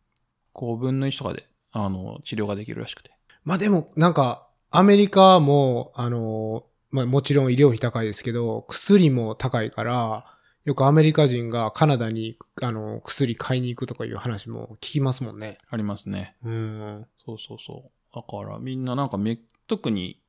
[0.54, 3.12] 5分の1とかで、あの、治療ができるらしくて。
[3.44, 10.26] まあでも、なんか、アメリカも、あの、まあもちろん医療費高いですけど、薬も高いから、
[10.64, 15.58] よくアメリカ人がカナダに、あの、薬買いに行くとかいう話も聞きますもんね。
[15.70, 16.36] ありますね。
[16.44, 17.08] うん。
[17.26, 18.16] そうそうそう。
[18.16, 20.21] だからみんななんかめ、特に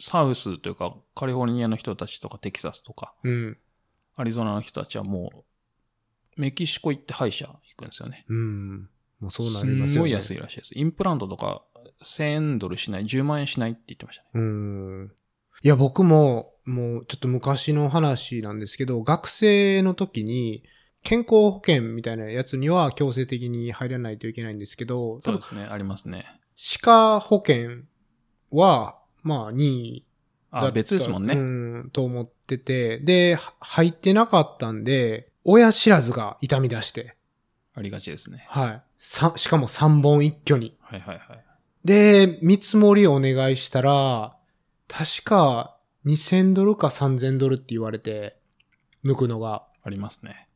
[0.00, 3.58] サウスというかカリフォルニアの人たちとかテキサスとかうん。
[4.16, 8.24] アリゾナの人たちはもうメキシコ行って歯医者行くんですよね。
[8.28, 8.88] うん。
[9.20, 9.88] もうそうなりますよね。
[9.88, 10.78] すんごい安いらしいです。
[10.78, 11.62] インプラントとか
[12.02, 14.30] 1000ドルしない、10万円しないって言ってましたね。
[14.34, 15.12] うん。
[15.62, 20.64] いや、僕も、もうちょっと昔の話なんですけど、学生の時に、
[21.02, 25.64] 健康保険みたいなやつには強制的に入らないといけないんですけど、そうですね。
[25.64, 26.26] ありますね。
[26.56, 27.82] 歯科保険
[28.50, 30.06] は、まあ、任意
[30.52, 31.34] だったあ、別ですもんね。
[31.34, 31.38] う
[31.86, 37.16] ん、と思ってて、で、は入ってなかったんで、親知らずが痛み出して、
[37.74, 38.44] ありがちですね。
[38.48, 38.82] はい。
[38.98, 40.76] さ、しかも3本一挙に。
[40.80, 41.44] はいはいはい。
[41.84, 44.36] で、見積もりお願いしたら、
[44.88, 48.36] 確か2000ドルか3000ドルって言われて、
[49.04, 49.64] 抜くのが。
[49.84, 50.48] ありますね。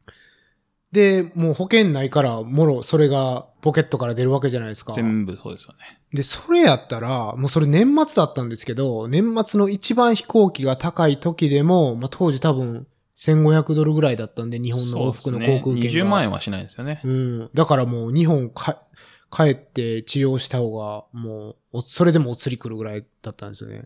[0.96, 4.94] で、もう保険ないから、もろそれがポケットから出るわけじゃないですか。
[4.94, 6.00] 全部そうですよね。
[6.14, 15.80] で、それやったら、もうそれ年末だったんですけど、年末の一番飛行機が高い時でも、まあ当時多分1500ドルぐらいだったんで、日本の往復の航空券が。
[15.80, 17.02] ね、20万円はしないですよね。
[17.04, 17.50] うん。
[17.52, 18.82] だからもう日本か
[19.30, 23.84] 帰って治療した方が、もうお、それでもお釣り来るぐらいだったんですよね。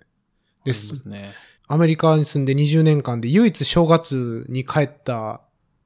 [0.64, 1.32] でそうですね。
[1.66, 5.40] アメリカに住んで20年間で唯一正月に帰った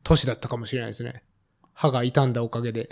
[0.05, 1.25] 年だったかもしれないですね。
[1.73, 2.89] 歯が傷んだおかげで。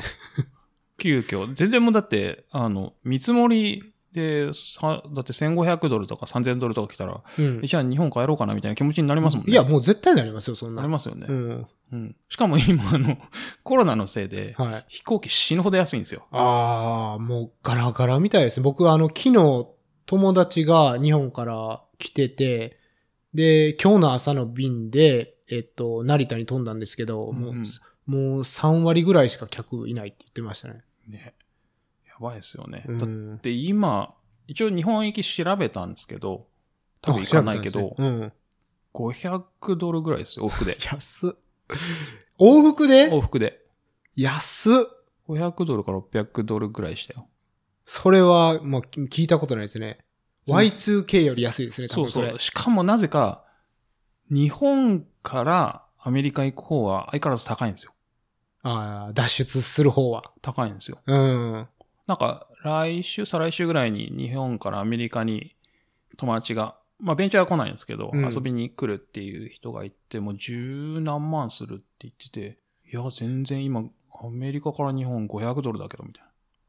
[0.99, 7.67] 急遽、全然もうだって、あの、見積もりで、さだって1500ドルとか3000ドルとか来たら、うんえ。
[7.67, 9.53] じゃあ日本帰ろうかなみたいな気持ちになりますもんね。
[9.53, 10.83] いや、もう絶対なりますよ、そんな。
[10.83, 11.27] なりますよね。
[11.29, 11.67] うん。
[11.93, 12.17] うん。
[12.29, 13.17] しかも今、あの、
[13.65, 14.85] コロナのせいで、はい。
[14.89, 16.27] 飛行機死ぬほど安いんですよ。
[16.31, 18.65] ああ、もうガラガラみたいですね。
[18.65, 19.67] 僕、あの、昨日、
[20.05, 22.79] 友達が日本から来てて、
[23.33, 27.67] で、今日の朝の便で、えっと、成田に飛んだんですけど、もう、うんうん
[28.05, 30.83] もう3割ぐらいしか客いないって言ってましたね。
[31.07, 31.35] ね。
[32.09, 32.85] やばいですよね。
[32.89, 33.39] うだっん。
[33.39, 34.15] て今、
[34.49, 36.49] 一応日本行き調べたんですけど、
[37.01, 38.03] 多分行かないけど、あ。
[38.03, 38.33] うん。
[38.93, 40.77] 500ドルぐらいですよ、往復で。
[40.83, 41.31] 安っ。
[42.39, 43.09] 往復で？
[43.11, 43.65] 往復で。
[44.17, 44.75] 安っ。
[45.29, 47.29] 500ドルから600ドルぐらいしたよ。
[47.87, 50.05] それは、もう聞いたことないですね。
[50.47, 52.29] そう Y2K より安いですね、多分それ。
[52.31, 52.39] そうそう。
[52.41, 53.42] しかもなぜか、
[54.31, 57.93] 日本からアメリカ行く方は相変わらず高いんですよ。
[58.63, 60.25] ああ、脱出する方は。
[60.41, 60.99] 高いんですよ。
[61.07, 61.69] うん。
[62.07, 65.55] なんか、来週、再来週ぐらいに日本からアメリカに
[66.17, 72.59] 友達が、まあ、ベンチャーは来ないんですけど、うん遊びに来るっていう人がいて、もう十何万するって言ってて、
[72.93, 73.85] いや、全然今、
[74.23, 76.25] アメリカから日本500ドルだけど、みたい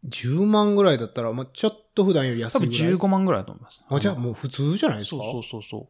[0.07, 2.49] 10万ぐらいだったら、まあ、ちょっと普段よりな。
[2.49, 2.93] 多分安いぐらい。
[2.97, 3.83] 15万ぐらいだと思います。
[3.87, 5.17] あ、じゃあう、もう普通じゃないですか？
[5.23, 5.87] そうそうそうそう。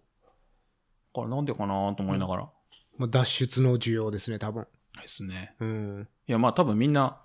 [1.13, 2.49] だからなんでかなと思いながら。
[2.97, 4.67] まあ、脱出の需要ですね、多分。
[5.02, 5.56] ですね。
[5.60, 6.08] うん。
[6.28, 7.21] いや、まあ多分みんな、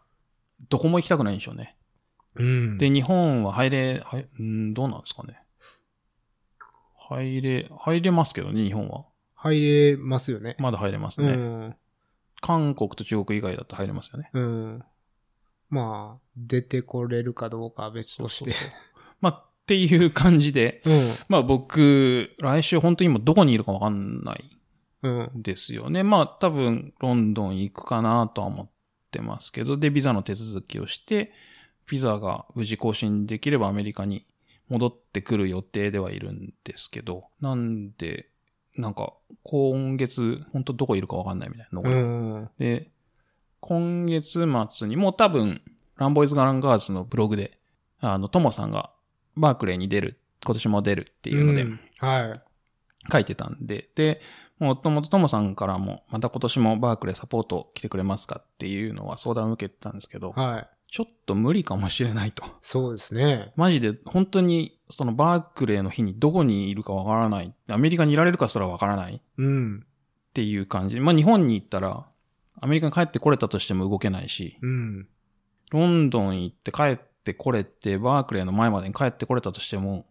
[0.68, 1.76] どこも行きたくないんでしょうね。
[2.34, 5.40] うんで、日本は入れ、はい、うん、どうなんですかね。
[6.96, 9.06] 入れ、入れますけどね、日本は。
[9.34, 10.56] 入れますよね。
[10.58, 11.28] まだ入れますね。
[11.28, 11.76] うん。
[12.40, 14.30] 韓国と中国以外だと入れますよね。
[14.32, 14.84] うん。
[15.70, 18.50] まあ、出てこれるかどうかは別として。
[18.50, 18.87] まあ、
[19.68, 20.92] っていう感じで、うん。
[21.28, 24.58] まあ僕、来週本当に今どこにいるかわかんない
[25.02, 25.22] うん。
[25.24, 26.02] んですよね。
[26.02, 28.70] まあ多分、ロンドン行くかなとは思っ
[29.10, 31.32] てますけど、で、ビザの手続きをして、
[31.86, 34.24] ビザが無事更新できればアメリカに
[34.70, 38.30] 戻ってくる予定ではいるんですけど、なんで、
[38.78, 42.50] なんか、今月、本当どこいるかわかんないみたいなのがうん。
[42.58, 42.90] で、
[43.60, 45.60] 今月末にもう多分、
[45.96, 47.58] ランボーイズ・ガランガーズのブログで、
[48.00, 48.92] あの、トモさんが
[49.38, 52.40] バークレーに出る、今年も出るっていうのでんはい。
[53.10, 54.20] 書いてたんで、で、
[54.58, 60.68] もともとトモさんからも、また今年もバークレーサポート来てくれますかっていうのは相談を受けてたんですけど、はい。
[60.90, 62.42] ちょっと無理かもしれないと。
[62.62, 63.52] そうですね。
[63.56, 67.54] マジで本当にそのバークレーの日にどこにいるかわからない。
[67.68, 69.86] アメリカにいられるかすらわからないっうん。
[70.32, 70.98] ていう感じ。
[70.98, 72.06] まあ日本に行ったら、
[72.60, 75.08] アメリカに帰ってこれたとしても動けないし、うん。
[75.70, 76.98] ロンドン行って帰っ
[77.28, 80.06] てこれて、バークレーの前までに帰ってこれたとしても、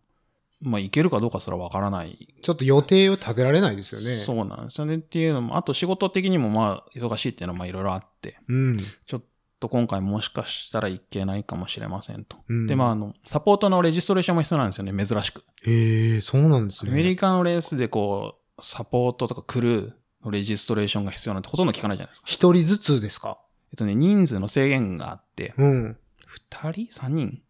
[0.61, 2.35] まあ行けるかどうかすらわからない。
[2.41, 4.15] ちょっと予定を立てられないですよね。
[4.17, 4.95] そうなんですよね。
[4.95, 8.79] っていうのも、あと仕事的にもまあ忙しいっていうのはまあいろいろあって、うん。
[9.05, 9.21] ちょっ
[9.59, 12.37] と今回もしかしたらいけないかもしれませんと。
[12.47, 15.43] うんで、まああの、サポートのレジストレーションも必要なんですよね、珍しく。
[15.65, 16.91] へえ、そうなんですね。
[16.91, 19.93] アメリカのレースでこう、サポートとかクルー
[20.25, 22.27] のレジストレーションが必要なんてほとんど聞かないじゃないですか。
[22.27, 23.37] 一人ずつですか？
[23.71, 25.97] えっとね、人数の制限があって、うん。
[26.27, 26.87] 二人？
[26.91, 27.41] 三人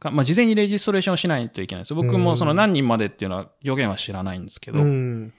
[0.00, 1.96] か、まあ、事前にレジストレーションをしないといけないんですよ。
[1.96, 4.80] 僕うんもその何人までっていうのは条件は知らないんですけど。
[4.80, 5.32] うん。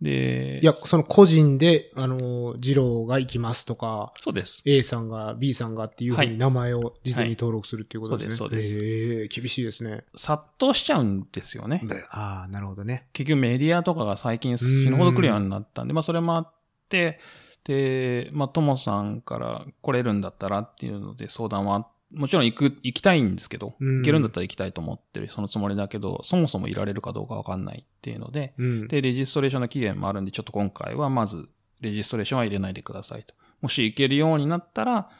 [0.00, 4.62] で、いや、その個人で、あの、二郎が行きますとか、そうです。
[4.64, 8.36] A さんが B さんがっていうふうはいに名前を事前に登録するっていうことですね。
[8.36, 10.04] そうですそうへえ、厳しいですね。
[10.16, 11.82] 殺到しちゃうんですよね。
[12.10, 13.08] ああ、なるほどね。
[13.12, 16.52] 結局メディアとかが最近死ぬほど来るようになったんで、まあそれもあっ
[16.88, 17.20] て、
[17.64, 28.88] で、まあともさんから来れるんだったらっていうので相談は、もちろん行く、行きたいんですけど、うん行けるんだったら行きたいと思ってる、そのつもりだけど、そもそもいられるかどうかわかんないっていうので、うん。
[28.88, 31.48] で、レジストレーションの期限もあるんで、ちょっと今回はまず、
[31.80, 33.34] レジストレーションは入れないでくださいと。
[33.60, 35.10] もし行けるようになったら、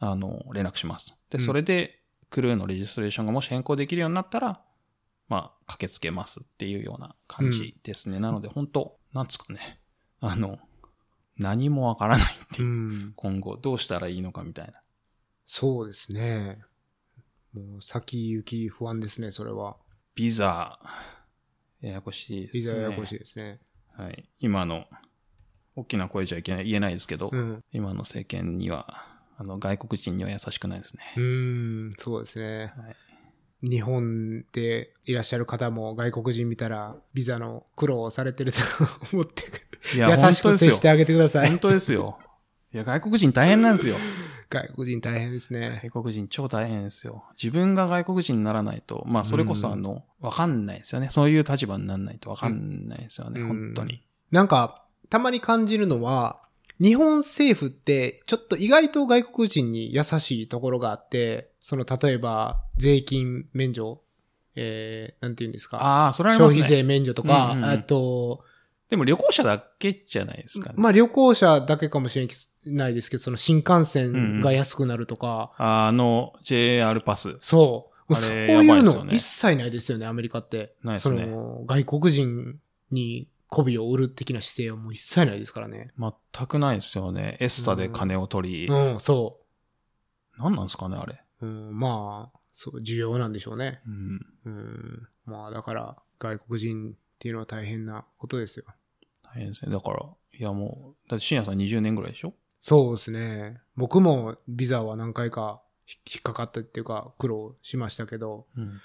[0.00, 1.12] あの、連絡しますと。
[1.30, 4.60] で、うんそれで、クルーのレジストレーションがもし変更できるようになったら、
[5.28, 8.18] まあ、駆けつけますっていうような感じですね。
[8.18, 9.80] なので、本当なんつうかね、
[10.20, 10.58] あの、
[11.38, 13.12] 何もわからないってういう、ん。
[13.16, 14.74] 今後どうしたらいいのかみたいな。
[15.46, 16.58] そうですね。
[17.52, 19.76] もう先行き不安ですね、それは。
[20.14, 20.78] ビザ、
[21.80, 22.60] ややこしいですね。
[22.60, 23.60] ビザややこしいですね。
[23.96, 24.28] はい。
[24.40, 24.86] 今の
[25.76, 27.64] 大きな声じゃいけない、言えないですけど、うん。
[27.72, 31.02] 今の政権には、あの、外国人には優しくないですね。
[31.16, 32.72] うーん、そうですね。
[32.76, 32.96] はい
[33.66, 38.58] 日本でいらっしゃる方も外国人見たらビザの苦労をされてると
[39.12, 39.44] 思って、
[39.96, 40.80] いや、優しく接し。
[40.80, 41.58] てあげてください本。
[41.58, 42.18] 当ですよ。
[42.72, 43.96] いや、外国人大変なんですよ。
[44.54, 45.80] 外国人大変ですね。
[45.82, 47.24] 外国人超大変ですよ。
[47.40, 51.08] 自分が外国人にならないと、まあそれこそうんあの、わかんないですよね。
[51.10, 54.02] そういう立場にならないとわかんないですよね、うん本当に。
[54.30, 56.40] なんか、たまに感じるのは、
[56.80, 64.00] 日本政府って、ちょっと意外と外国人に優しいところがあって、その、例えば、税金免除、
[64.56, 65.78] えー、なんて言うんですか？
[65.78, 66.62] ああ、それはありますね。
[66.62, 68.44] 消費税免除とか、うんうんと、
[68.90, 70.74] でも旅行者だけじゃないですかね。
[70.78, 72.28] まあ旅行者だけかもしれ
[72.72, 77.38] ないですけど、その新幹線が安くなるとか、あの、JR パス。
[77.40, 77.94] そう。
[78.14, 80.74] そういうの一切ないですよね、アメリカって。
[80.82, 82.58] ないですねその、外国人
[82.90, 85.90] に媚びを売る的な姿勢はもう一切ないですからね。
[85.98, 87.38] 全くないですよね。
[87.40, 88.68] エスタで金を取り。
[88.68, 89.40] うん、そ
[90.38, 91.22] 何なんですかね、あれ。
[91.40, 91.46] う。
[91.46, 93.80] うん、まあ、そう、需要なんでしょうね。
[93.86, 94.26] うん。
[94.44, 95.08] うん。
[95.24, 98.66] まあ、だから、外国人っていうのは大変なことですよ。
[99.22, 99.72] 大変ですね。
[99.72, 100.04] だから、
[100.38, 102.34] いやもう、だって深夜さん20年ぐらいでしょ？
[102.60, 103.62] そうですね。
[103.76, 108.78] 僕もビザは何回かひ引っかかったっていうか苦労しましたけど、うん。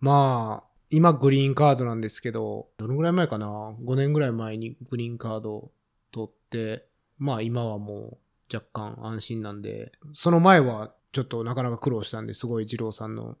[0.00, 5.72] まあ、今グリーンカードなんですけど、どのぐらい前かな ?5 年ぐらい前にグリーンカードを
[6.12, 6.84] 取って、
[7.16, 8.18] まあ今はも
[8.52, 13.38] う若干安心なんで、その前はちょっとなかなか苦労したんで、すごい二郎さんの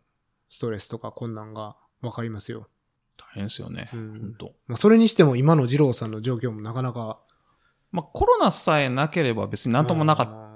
[0.48, 2.68] ストレスとか困難がわかりますよ。
[3.18, 3.90] 大変ですよね。
[3.92, 7.18] うん本当まあそれにしても今の二郎さんの状況もなかなか
[7.92, 10.48] まあコロナさえなければ別になんともなかっ。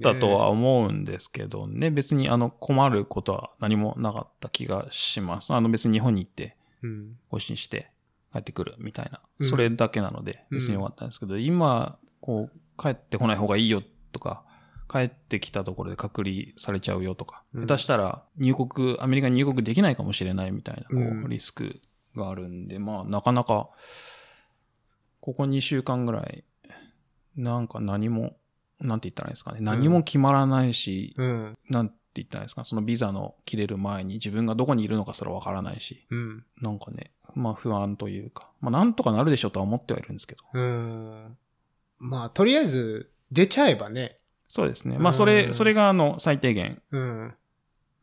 [0.00, 1.90] たとは思うんですけどね。
[1.90, 5.52] 別にあの困ることは何もなかった気がします。
[5.52, 7.16] あの別に日本に行ってうん。
[7.30, 7.90] 更新して
[8.32, 9.20] 帰ってくるみたいな。
[9.40, 14.44] うんそれだけなので別によかったんですけど、今、こう、帰ってこない方がいいよとか、
[14.88, 21.80] 帰ってきたところで隔離されちゃうよとか、うん下手したら入国、アメリカに入国できないかもしれないみたいな、こうリスク
[22.14, 23.68] があるんで、まあ、なかなか、
[25.20, 26.44] ここ2週間ぐらい、
[27.36, 28.36] なんか何も、
[28.80, 29.58] なんて言ったらいいんですかね。
[29.60, 31.58] 何も決まらないし、うん。
[31.70, 32.64] なんて言ったらいいんですか。
[32.64, 36.44] そのビザの切れる前に自分がどこにいるのかすらわからないし、うん。
[36.60, 40.44] なんかね、まあ不安というか、まあなんとかなるでしょうとは思ってはいるんですけど。
[40.52, 41.36] うん。
[41.98, 44.18] まあ、とりあえず出ちゃえばね。
[44.54, 44.98] そうですね。
[44.98, 47.34] まあそれ、うんそれがあの最低限うん。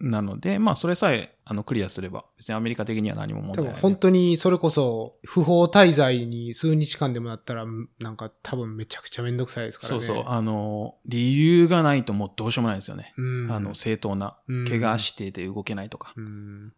[0.01, 3.73] なので、まあそれさえあのクリアすれば、別にアメリカ的には何も問題ない。
[3.75, 7.65] 本当にそれこそ不法滞在に数日間でもなったら、
[7.99, 10.01] なんか多分めちゃくちゃめんどくさいですからね。
[10.01, 10.25] そうそう。
[10.27, 13.13] あの、理由がないともうどうしようもないですよね。
[13.15, 13.49] うん。
[13.49, 16.13] あの、正当な、うん怪我してて動けないとか。
[16.17, 16.73] うん。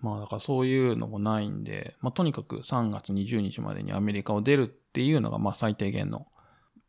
[0.00, 6.26] まあだからそういうのもないんで、まあとにかく3月20日までにアメリカを出るっていうのがまあ最低限の、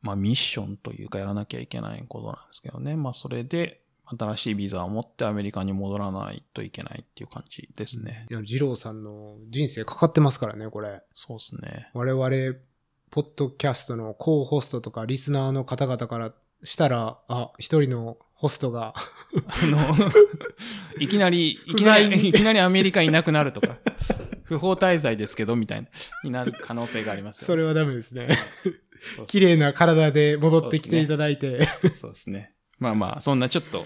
[0.03, 2.95] まあミッションというかやらなきゃいけないことなんですけどね。
[2.95, 8.27] まあそれで新しいビザを持ってアメリカに戻らないといけないっていう感じですね。
[8.29, 11.01] いや、二郎さんの人生かかってますからね、これ。
[11.15, 11.89] そうですね。
[11.93, 12.59] 我々、
[13.09, 19.77] ポッドキャストのコーホストとかリスナーの方々からしたら、あ、一人のホストが、あの、
[20.99, 23.77] いきなり、い不きなり、いきなりアメリカいなくなるとか、
[24.43, 25.87] 不法滞在ですけど、みたいな、
[26.23, 28.29] になる可能性がありますよそれはダメですね。
[29.27, 31.65] 綺麗な体で戻ってきていただいて。
[31.99, 32.53] そうですね。
[32.79, 33.85] まあまあ、そんなちょっと、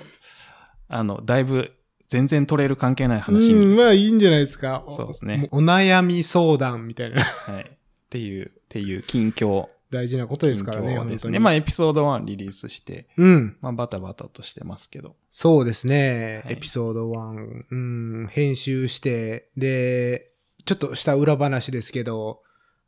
[0.88, 1.72] あの、だいぶ、
[2.08, 4.86] 全然取れる関係ない話うん、に、まあいいんじゃないですか。
[4.90, 7.64] そうですねおお悩み相談みたいなはい。
[7.64, 7.68] っ
[8.10, 9.68] ていう、っていう近況。
[9.90, 10.98] 大事なことですからね、ね。
[10.98, 11.40] 本当に。
[11.40, 13.58] まあ、エピソード1リリースして、うん。
[13.62, 15.16] まあ、バタバタとしてますけど。
[15.30, 16.42] そうですね。
[16.46, 20.32] はいエピソード1、うん、編集して、で、
[20.66, 22.42] ちょっとした裏話ですけど、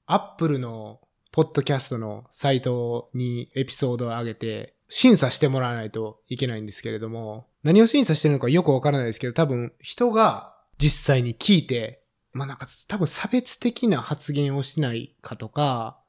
[0.06, 1.00] アップルの
[1.32, 12.02] ポッドキャストのサイトにエピソードを上げて、審査してもらわないといけないんですけれども、何を審査してるのかよくわからないですけど、多分人が実際に聞いて、
[12.34, 16.00] まあなんか多分差別的な発言をしないかとか、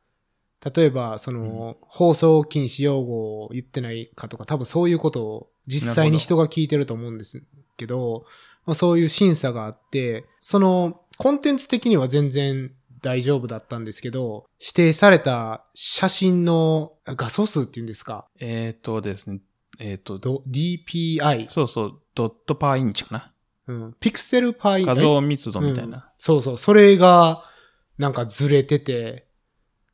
[0.75, 7.43] 例えばその、放送禁止用語を言ってないかとか、多分そういうことを実際に人が聞いてると思うんです
[7.77, 8.25] けど、
[8.67, 19.41] まあ、そういう審査があって、そのコンテンツ的には全然大丈夫だったんですけど、指定された写真の画素数っていうんですか、えっ、とですね、
[19.79, 23.33] えっ、と、ど DPI、そうそう、ドットパーインチかな？
[23.67, 25.91] うん、ピクセルパイ画像密度みたいうん。
[25.91, 26.11] な。
[26.19, 27.45] そうそう、それが
[27.99, 29.27] なんかずれてて、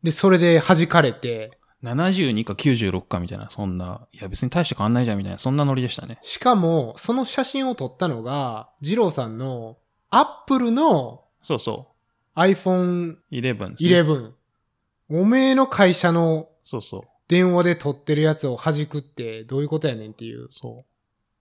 [0.03, 6.19] で、それで弾かれて、72か96かみたいな、そんな、いや別に大して変わんないじゃんみたいな、そんなノリでしたね。
[6.23, 9.77] しかも、その写真を撮ったのが、二郎さんの
[10.11, 11.93] アップルのそうそ
[12.37, 13.19] iPhone う。
[13.33, 14.05] 11です、ね。
[14.09, 14.33] 11。
[15.09, 17.03] おめえの会社のそうそう。
[17.29, 20.49] 電話で撮ってるやつを弾くってどういうことやねんっていう。
[20.51, 20.85] そ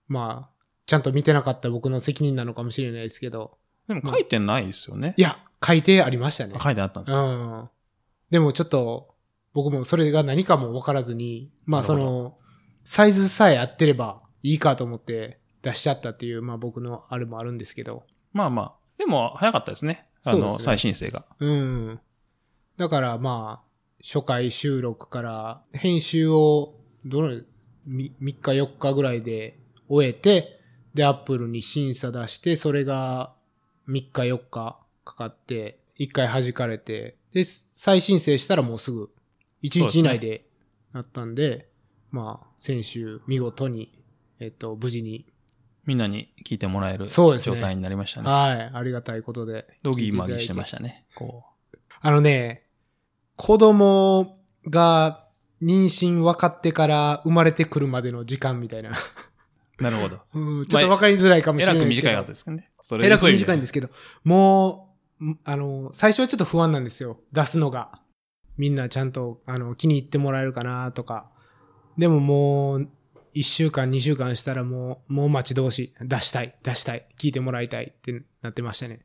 [0.08, 0.12] う。
[0.12, 0.56] まあ、
[0.86, 3.58] ちゃんと見てなかった僕の責任なのかもしれないですけど。
[3.88, 5.14] でも書いてないですよね。
[5.16, 6.62] いや、書いてありましたねあ。
[6.62, 7.70] 書いてあったんですうか、ん。
[8.30, 9.14] でもちょっと、
[9.52, 12.36] 僕もそれが何かも分からずに、まあその、
[12.84, 18.04] サイズさえ合ってればいいかと思って出しちゃったっていう、まあ僕のあれもあるんですけど。
[18.32, 18.74] まあまあ。
[18.98, 20.05] でも、早かったですね。
[20.30, 21.24] あの、ね再申請が。
[21.38, 22.00] うん。
[22.76, 23.66] だからまあ、
[24.02, 27.42] 初回収録から編集を、どれ、
[27.86, 29.58] み3日4日ぐらいで
[29.88, 30.60] 終えて、
[30.94, 33.34] で、アップルに審査出して、それが
[33.88, 39.10] 3日4日かかって、1回弾かれて、で、再申請したらもうすぐ、
[39.62, 40.46] 1日以内で
[40.92, 41.68] なったんで、
[42.10, 43.92] まあ、先週見事に、
[44.40, 45.26] えっと、無事に、
[45.86, 48.28] みんなに聞いてもらえるそうですね状態になりましたね。
[48.28, 49.66] はい、ありがたいことで。
[49.82, 51.06] ドギーマギしてまししたね。
[51.14, 51.44] こ
[52.00, 52.66] あのね、
[53.36, 55.26] 子供が
[55.62, 58.90] 妊娠分かってから生まれてくるまでの時間みたいな。
[59.78, 59.82] う。
[59.82, 60.20] なるほど。
[60.34, 62.08] うんちょっと分かりづらいかもしえれないですけど。
[62.08, 62.70] 短いかったですかね。
[62.82, 63.88] そえらく短いんでですけど、
[64.24, 67.20] もう、んあの、最初はちょっと不安なんですよ。
[67.32, 68.00] 出すのが。
[68.58, 71.30] みんなちゃんと、あの、気に入ってもらえるかなとか。
[71.98, 72.88] でももう、
[73.36, 75.94] 一週間、二週間したらもう、もう待ち遠しい。
[76.00, 79.00] 出したい、出したい、聞いてもらいたいってなってましたね。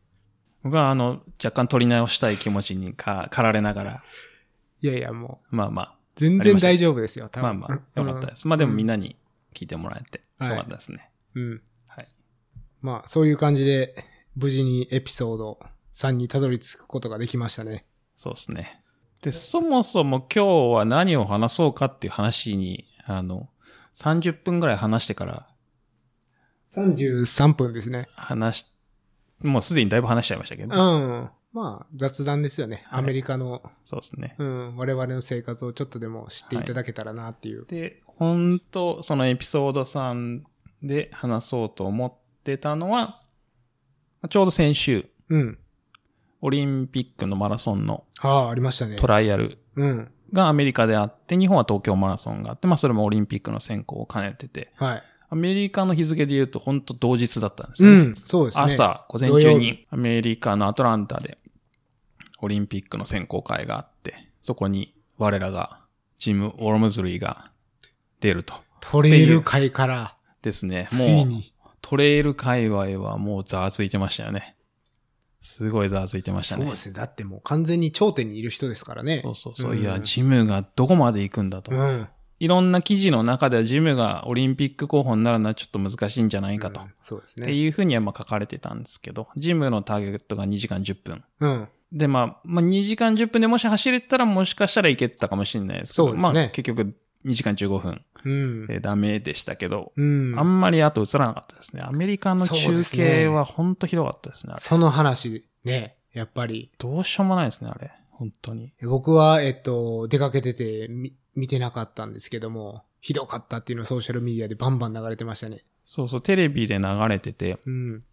[0.63, 4.03] 僕はあの、若干取り直したい気持ちにか、駆られながら、
[4.81, 7.59] いやいや、もう、まあまあ、全然大丈夫ですよ、多分。
[7.59, 8.47] まあまあ、よかったです。
[8.47, 8.93] まあでもみんな。
[8.95, 9.17] なに
[9.53, 11.11] 聞いてもらえて、はいよかったですね。
[11.35, 11.61] うん。
[11.89, 12.07] はい。
[12.81, 13.95] まあ、そういう感じで、
[14.37, 15.59] 無事にエピソード
[15.91, 17.85] 3にたどり着くことができましたね。
[18.15, 18.81] そうですね。
[19.21, 23.49] で、そもそも今日は何を話そうかっていう話に、あの、
[23.95, 25.47] 30分ぐらい話してから
[26.71, 28.07] 33分ですね。
[28.15, 28.65] 話し、
[29.43, 31.29] もうすでにだいぶ話しちゃいましたけうど、ん。
[31.53, 32.85] まあ、雑談ですよね。
[32.87, 34.35] はいアメリカの、そうですね。
[34.39, 37.65] うん、我々の生活をちょっとでも知っていただけたらなっていう。
[37.65, 40.41] で、本当そのエピソード3
[40.81, 43.21] で話そうと思ってたのは、
[44.29, 45.57] ちょうど先週、うん。
[46.43, 48.95] オリンピックのマラソンのああ、ありましたね。
[48.95, 50.11] トライアルうん。
[50.33, 55.03] がアメリカであって、日本は東京マラソンがあって、まあそれもオリンピックの選考を兼ねてて、はい。
[55.29, 57.95] アメリカの日付で言うと本当同日だったんですよね。
[57.95, 58.63] うん、そうですね。
[58.63, 61.37] 朝、午前中にアメリカのアトランタで
[62.41, 65.79] オリンピックの選考会があって、そこに我らが
[66.17, 67.51] ジム・ウォルムズリーが
[68.19, 68.55] 出ると。
[68.81, 70.87] トレイル界から、ですね。
[70.93, 71.53] もうに。
[71.81, 74.55] トレイル界隈はもうざわついてましたよね。
[75.41, 76.63] すごいざわついてましたね。
[76.63, 76.93] そうですね。
[76.93, 79.19] だってもう完全に頂点にいる人ですからね。
[79.21, 79.75] そうそうそう。
[79.75, 81.75] んいや、ジムがどこまで行くんだと。
[81.75, 82.07] うん。
[82.39, 86.81] いろんな記事の中ではジムがオリンピック候補になるのはちょっと難しいんじゃないかと。
[86.81, 87.53] うんそうですってね。
[87.53, 91.23] いうふうにはまあ書かれてたんですけど、ジムのターゲットが2時間10分。
[91.39, 91.67] うん。
[91.91, 98.67] で、まあ、まあ、2時間10分でもし走れてたらもしかしたらいけてたかもしれないですけど、そうですねまあ、結局2時間15分うん。
[98.67, 100.35] でダメでしたけど、うん。
[100.37, 101.81] あんまり後映らなかったですね。
[101.83, 104.53] アメリカの中継は本当ひどかったですね。
[104.59, 106.71] その話、ね、やっぱり。
[106.77, 107.91] どうしようもないですね、あれ。
[108.11, 108.73] 本当に。
[108.81, 115.63] 僕は、えっと、出かけててみ見てなかったんですけども、ひどかったっていうのをソーシャルメディアでバンバン流れてましたね。
[115.85, 118.03] そうそう、テレビで流れてて、うん。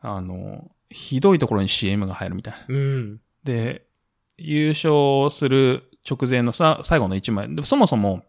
[0.00, 2.64] あの、ひどいところに CM が入るみたいな。
[2.68, 3.20] うん。
[3.44, 3.84] で、
[4.38, 7.54] 優勝する直前のさ、最後の1枚。
[7.54, 8.24] でそもそも、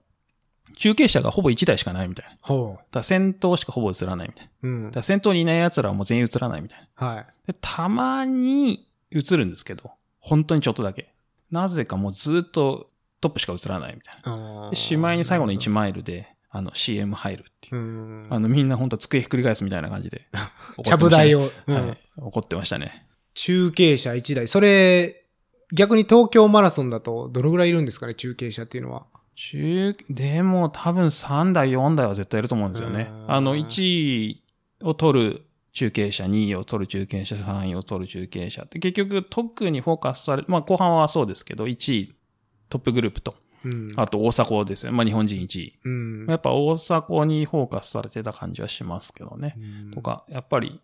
[0.75, 2.35] 中継車がほぼ1台しかないみたいな。
[2.41, 4.51] ほら先頭しかほぼ映らないみたいな。
[4.69, 4.71] う。
[4.71, 4.95] うんだか。
[4.97, 7.07] ら先頭にいない奴らはもう全員映らないみたいな。
[7.07, 7.25] はい。
[7.47, 11.13] で、たまに映るんですけど、本当にちょっとだけ。
[11.51, 12.89] なぜかもうずっと
[13.21, 14.69] トップしか映らないみたいな。
[14.69, 17.75] で、しまいに最後の1マイルで、あの CM 入るっていう。
[17.75, 18.27] うん。
[18.29, 20.27] あのみんな本当机ひっくり返すみたいな感じで。
[20.83, 21.97] ちゃぶ台を、を、うんはい。
[22.17, 23.05] 怒ってましたね。
[23.33, 24.47] 中継車1台。
[24.47, 25.18] それ、
[25.73, 29.05] 逆に東京マラソンだとどのぐらいいるんですかね、中継車っていうのは。
[29.35, 33.13] 中、でも多分3台、4台は絶対いると思うんですよねう。
[33.27, 34.43] んあの、1位
[34.81, 42.15] を取る中継車、2位を取る中継車、3位を取る中継車って結局特にフォーカスされ、まあ後半はそうですけど、1位
[42.69, 43.87] トップグループと、うん。
[43.95, 44.91] あと大迫ですよ。
[44.91, 45.73] まあ日本人1位。
[45.85, 46.25] うん。
[46.27, 49.55] やっぱ大迫にフォーカスされてた感じはしますけどね。
[49.57, 50.81] うんとか、やっぱり、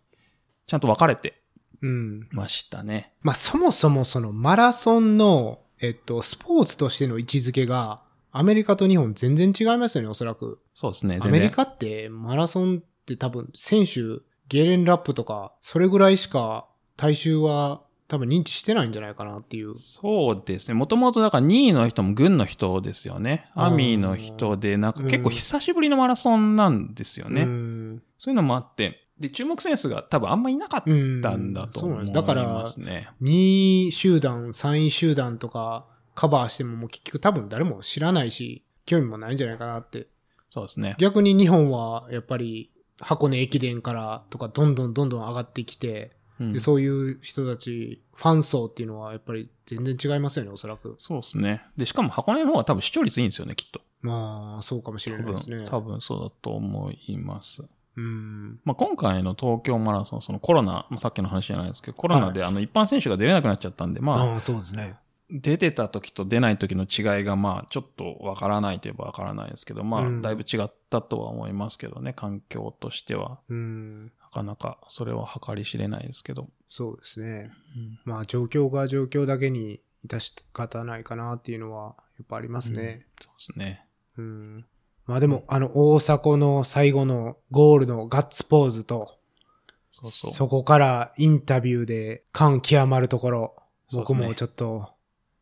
[0.66, 1.42] ちゃんと分かれて
[1.80, 2.28] うん。
[2.32, 3.12] ましたね。
[3.22, 8.00] まあ、そもそもそのマラソンの、えっと、スポーツとしての位置づけが、
[8.32, 10.58] アメリカと日本全然違いますよね、おそらく。
[10.74, 11.18] そうですね。
[11.22, 16.66] アメリカってマラソンって多分選手、ゲーレンラップとか、それぐらいしか
[16.96, 19.74] 大衆は多分認知してないんじゃないかなっていう。
[19.76, 20.74] そうですね。
[20.74, 23.50] もともとだから2位の人も軍の人ですよね。
[23.56, 27.42] うんアミーの人で、なんか結構久しぶりのマラソンなんですよね。
[27.42, 28.02] うん。
[28.18, 31.22] そういうのもあって、で、注目選手が多分あんまいなかっうん。
[31.22, 33.08] たんだと思いなんですだからま、すね。
[33.22, 40.08] 2位集団、3位集団とかカバーしてももう結局多分誰も知らないし、興味もないんじゃないかなって。
[40.50, 40.96] そうですね。
[40.98, 50.96] 逆に日本はやっぱり箱根駅伝からとかどんどんどんどん上がってきて、うんでそういう人たち、ファン層っていうのはやっぱり全然違いますよね、おそらく。
[50.98, 51.62] そうですね。
[51.78, 53.80] で、しかも箱根の方は多分視聴率いいんですよね、きっと。
[54.02, 57.64] まあ、そうかもしれないですね。、多分そうだと思います。
[57.96, 58.60] うん。
[58.64, 64.96] まあ、今回の東京マラソン、そのコロナ、まあ、さっきの話じゃないですけど、コロナであの一般選手が出れなくなっちゃったんで、まあ、ああ、そうですね。
[65.28, 73.40] 出てた時と出ない時の違いが、まあ、ちょっとわからないといえばわからないですけど、まあ、うんだいぶ違ったとは思いますけどね、環境としては。
[73.48, 74.04] うん。
[74.04, 76.48] なかなかそれは計り知れないですけど。
[76.68, 77.50] そうですね。
[77.76, 83.06] うんまあ、状況が状況だけに致し方ないかなっていうのは、やっぱありますね。
[83.20, 83.84] そうですね。
[84.16, 84.64] うん。
[85.06, 89.18] まあでも、あの、大迫の最後のゴールのガッツポーズと、
[89.90, 90.32] そうそう。
[90.32, 93.56] そこからインタビューで感極まるところ、
[93.92, 94.90] 僕もちょっと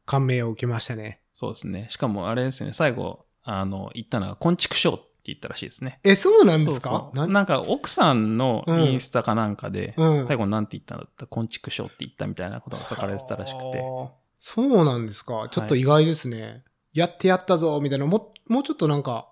[0.05, 1.21] 感銘を受けましたね。
[1.33, 1.87] そうですね。
[1.89, 5.99] しかもあれですよね、最後、あの、言ったのが、昆虫ショーって言ったらしいですね。
[6.05, 7.11] え、そうなんですか？
[7.15, 13.83] ななんか、奥さんのインスタかなんかで、うん最後なんて言ったんだった昆虫ショーって言ったみたいなことが書かれてたらしくて。
[14.39, 15.49] そうなんですか？
[15.51, 16.65] ちょっと意外ですね。
[16.93, 19.31] やってやったぞ、みたいな、も、もうちょっとなんか、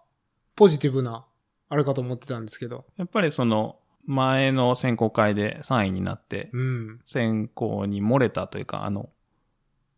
[0.57, 1.25] ポジティブな、
[1.69, 2.85] あれかと思ってたんですけど。
[2.97, 7.01] やっぱりその、前の選考会で3位になって、うん。
[7.05, 9.11] 選考に漏れたというか、あの、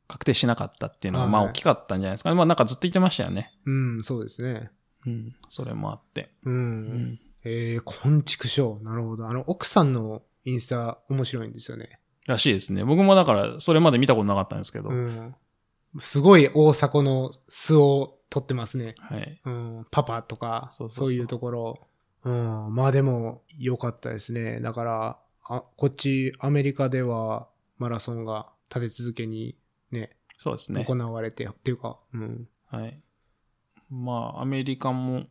[0.09, 2.35] 確定しなかったっていうのが、はいまあ大きかったんじゃないですか。
[2.35, 3.53] まあなんかずっと言ってましたよね。
[3.65, 4.71] うん、そうですね。
[5.07, 5.35] うん。
[5.49, 6.31] それもあって。
[6.45, 6.51] う。
[6.51, 7.21] うんん。
[7.45, 8.85] えー、昆虫ショー。
[8.85, 9.27] なるほど。
[9.27, 12.01] あの、奥さんのインスタ面白いんですよね。
[12.27, 12.85] らしいですね。
[12.85, 14.91] 僕もだから、それまで見たことなかったんですけど。
[14.91, 15.35] うん。
[16.01, 18.95] すごい大迫の素を撮ってますね。
[18.99, 19.41] はい。
[19.45, 21.89] うん、パパとか、そそうそういうところ。
[22.25, 24.61] うん、まあでも、良かったですね。
[24.61, 29.57] だから、あ、こっち、アメリカでは、マラソンが立て続けに
[29.91, 30.85] ね、そうですね。
[30.85, 32.49] 行われて、っていうか、うん。
[32.71, 33.01] はい。
[33.91, 35.27] まあ、アメリカも、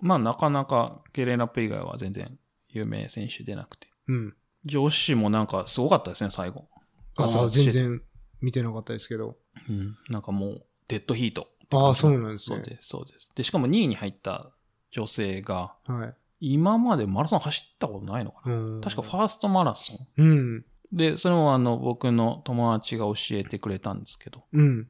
[0.00, 2.38] まあなかなかゲレーナップ以外は全然
[2.68, 3.88] 有名選手出なくて。
[4.08, 4.34] うん。
[4.64, 6.68] 女子もなんかすごかったですね、最後。
[7.16, 8.02] ガツあガツ全然
[8.40, 9.36] 見てなかったですけど。
[9.68, 9.96] うん。
[10.08, 11.48] なんかもう、デッドヒート。
[11.70, 12.56] ああ、そうなんですね。
[12.56, 13.30] そうです、そうです。
[13.34, 14.50] で、しかも2位に入った
[14.90, 16.14] 女性が、はい。
[16.38, 18.80] 今までマラソン走ったことないのかな、うん。
[18.80, 19.98] 確かファーストマラソン。
[20.18, 20.64] うん。
[20.92, 24.88] で、それもあの、僕の友達が教えてくれたんですけど、うん。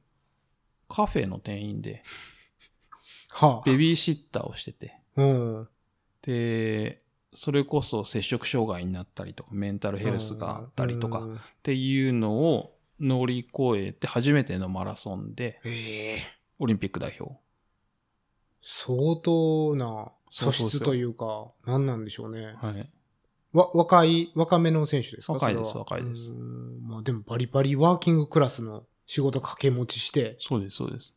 [0.89, 2.03] カフェの店員で、
[3.31, 5.23] はベビーシッターをしてて、あ。
[5.23, 5.69] うん。
[6.23, 6.99] で、
[7.33, 11.41] それこそ接触障害になったりとか、メンタルヘルスがあったりとか、っうん。
[11.63, 16.23] ていうのを乗り越えて初めてのマラソンで、ええ
[16.59, 17.35] オリンピック代表。
[18.63, 22.55] 相当な素そうそうそう質というか、何なんでしょうね。
[22.61, 22.91] はい。
[23.53, 25.35] わ、若い、若めの選手ですか？
[25.35, 31.15] 若いです若いですうーんまあでもバリバリワーキングクラスの仕事掛け持ちして、そうです、そうです。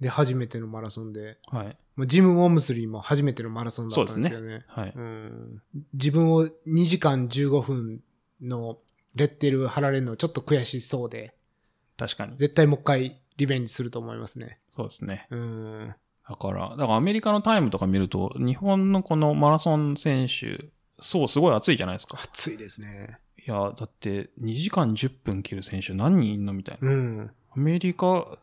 [0.00, 1.76] で、初めてのマラソンで、はい。
[1.96, 4.64] まあ、ジム・ウォームスリーも初めてのマラソンだったんですよね。
[4.68, 4.92] はい。
[4.94, 5.62] うん
[5.94, 8.00] 自分を2時間15分
[8.42, 8.78] の
[9.16, 11.34] レッテル貼られるのちょっと悔しそうで、
[11.96, 12.36] 確かに。
[12.36, 14.58] 絶対もう一回リベンジすると思いますね。
[14.70, 15.26] そうですね。
[15.30, 15.94] うん。
[16.28, 20.66] だから、だからアメリカのタイムとか見ると、日本のこのマラソン選手、
[21.00, 22.18] そう、すごい熱いじゃないですか。
[22.22, 23.18] 暑いですね。
[23.46, 26.90] いや、だって2時間10分切る選手何人いんのみたいな。
[26.90, 27.30] うん。
[27.54, 28.38] アメリカ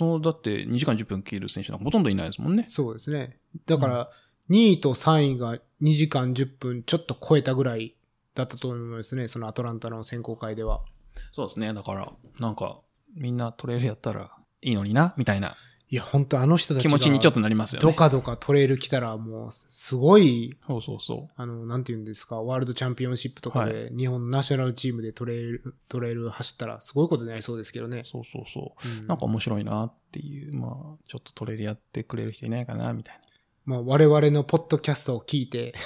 [0.00, 2.64] の、だって2時間10分切る選手なんかほとんどいないですもんね。
[2.68, 3.38] そうですね。
[3.66, 4.10] だから、
[4.50, 7.94] 2位と3位が2時間10分ちょっと超えたぐらい
[8.34, 9.28] だったと思いますね。
[9.28, 10.82] そのアトランタの選考会では。
[11.30, 11.72] そうですね。
[11.74, 12.80] だから、なんか、
[13.14, 14.30] みんなトレイルやったら
[14.62, 15.56] いいのにな、みたいな
[15.92, 17.86] いや、本当あの人たち気が持ちにちょっとなりますよね。
[17.86, 28.04] どかどかトレイル来たらもう、すごい、そうそうそあの、なんて言うんですか、ワールドチャンピオンシップとかで、日本のナショナルチームでトレイル、トレイル走ったらすごいことになりそうですけどねう。。
[28.06, 29.00] そうそうそう。
[29.00, 30.72] うんなんか面白いなっていう、まあ、
[31.06, 33.20] ちょっとトレイルやってくれる人いないかな、みたい
[33.66, 35.80] まあ、我々のポッドキャストを聞いて、な。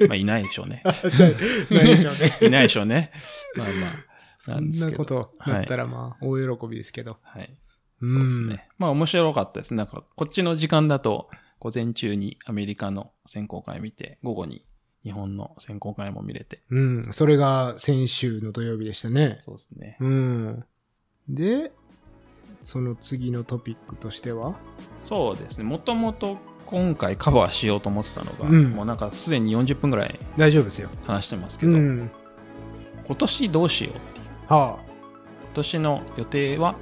[0.08, 0.82] まあ、いないでしょうね。
[1.70, 2.38] ないでしょうね。
[2.48, 3.12] いないでしょうね。
[3.56, 3.90] まあまあ。
[4.38, 7.18] そんなことだったらまあ、大喜びですけど。
[7.22, 7.50] はい。
[8.00, 8.66] うんそうですね。
[8.78, 9.74] まあ面白かったです。
[9.74, 11.28] なんか、こっちの時間だと、
[11.58, 14.64] 午前中にアメリカの選考会見て、午後に
[15.04, 16.62] 日本の選考会も見れて。
[16.70, 17.12] うん。
[17.12, 19.38] それが先週の土曜日でしたね。
[19.42, 19.98] そうですね。
[20.00, 20.64] うん。
[21.28, 21.72] で、
[22.62, 24.58] その次のトピックとしては？
[25.02, 25.64] そうですね。
[25.64, 30.88] もともと今回カバーしようと思ってたのが、うんもうなんかすでに40分ぐらい大丈夫ですよ。
[31.06, 32.10] 話してますけど、うん。
[33.06, 34.26] 今年どうしようっていう。
[34.52, 34.78] は
[35.44, 36.76] 今年の予定は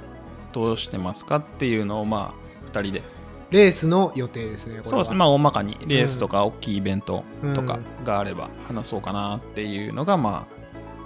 [0.53, 3.01] どうしてますかっていうのをまあ、二人で。
[3.05, 3.19] あ。
[3.51, 4.81] レースの予定ですね。
[4.83, 5.17] そうですね。
[5.17, 7.23] まあ大まかにレースとか大きいイベント
[7.55, 10.55] とかうがあれば話そうかなっていうのがまあ、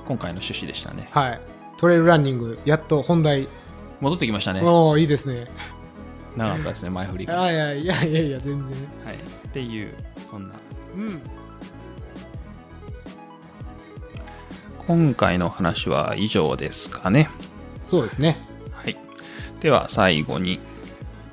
[0.06, 1.08] 今回の趣旨でしたね。
[1.12, 1.42] はい。
[1.78, 3.48] トレイルランニング、やっと本題
[4.02, 4.62] 戻ってきましたね。
[4.62, 5.48] おおいいですね。
[6.36, 7.36] なかったですね、前振りが。
[7.36, 8.70] はあいやいやいやいや、全然。
[8.70, 8.74] い。
[9.48, 9.94] っていう、
[10.30, 10.56] そんな。
[10.96, 11.22] うん。
[14.86, 17.30] 今回の話は以上ですかね。
[17.86, 18.38] そうですね。
[18.72, 18.98] はい。
[19.62, 20.60] では最後に、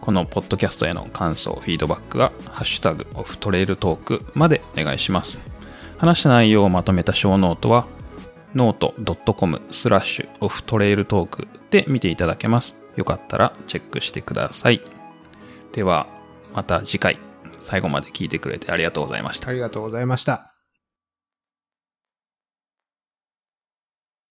[0.01, 5.41] このポッドキャストへの感想、フィードバックは、ハッシュタグオフトレイルトークまでお願いします。
[5.99, 7.87] 話した内容をまとめたショーノートは、
[8.55, 12.80] ノート .com スラッシュオフトレイルトークで見ていただけます。
[12.97, 14.83] よかったらチェックしてください。
[15.73, 16.07] では、
[16.55, 17.19] また次回、
[17.61, 19.51] 最後まで聞いてくれてありがとうございました。
[19.51, 20.50] ありがとうございました。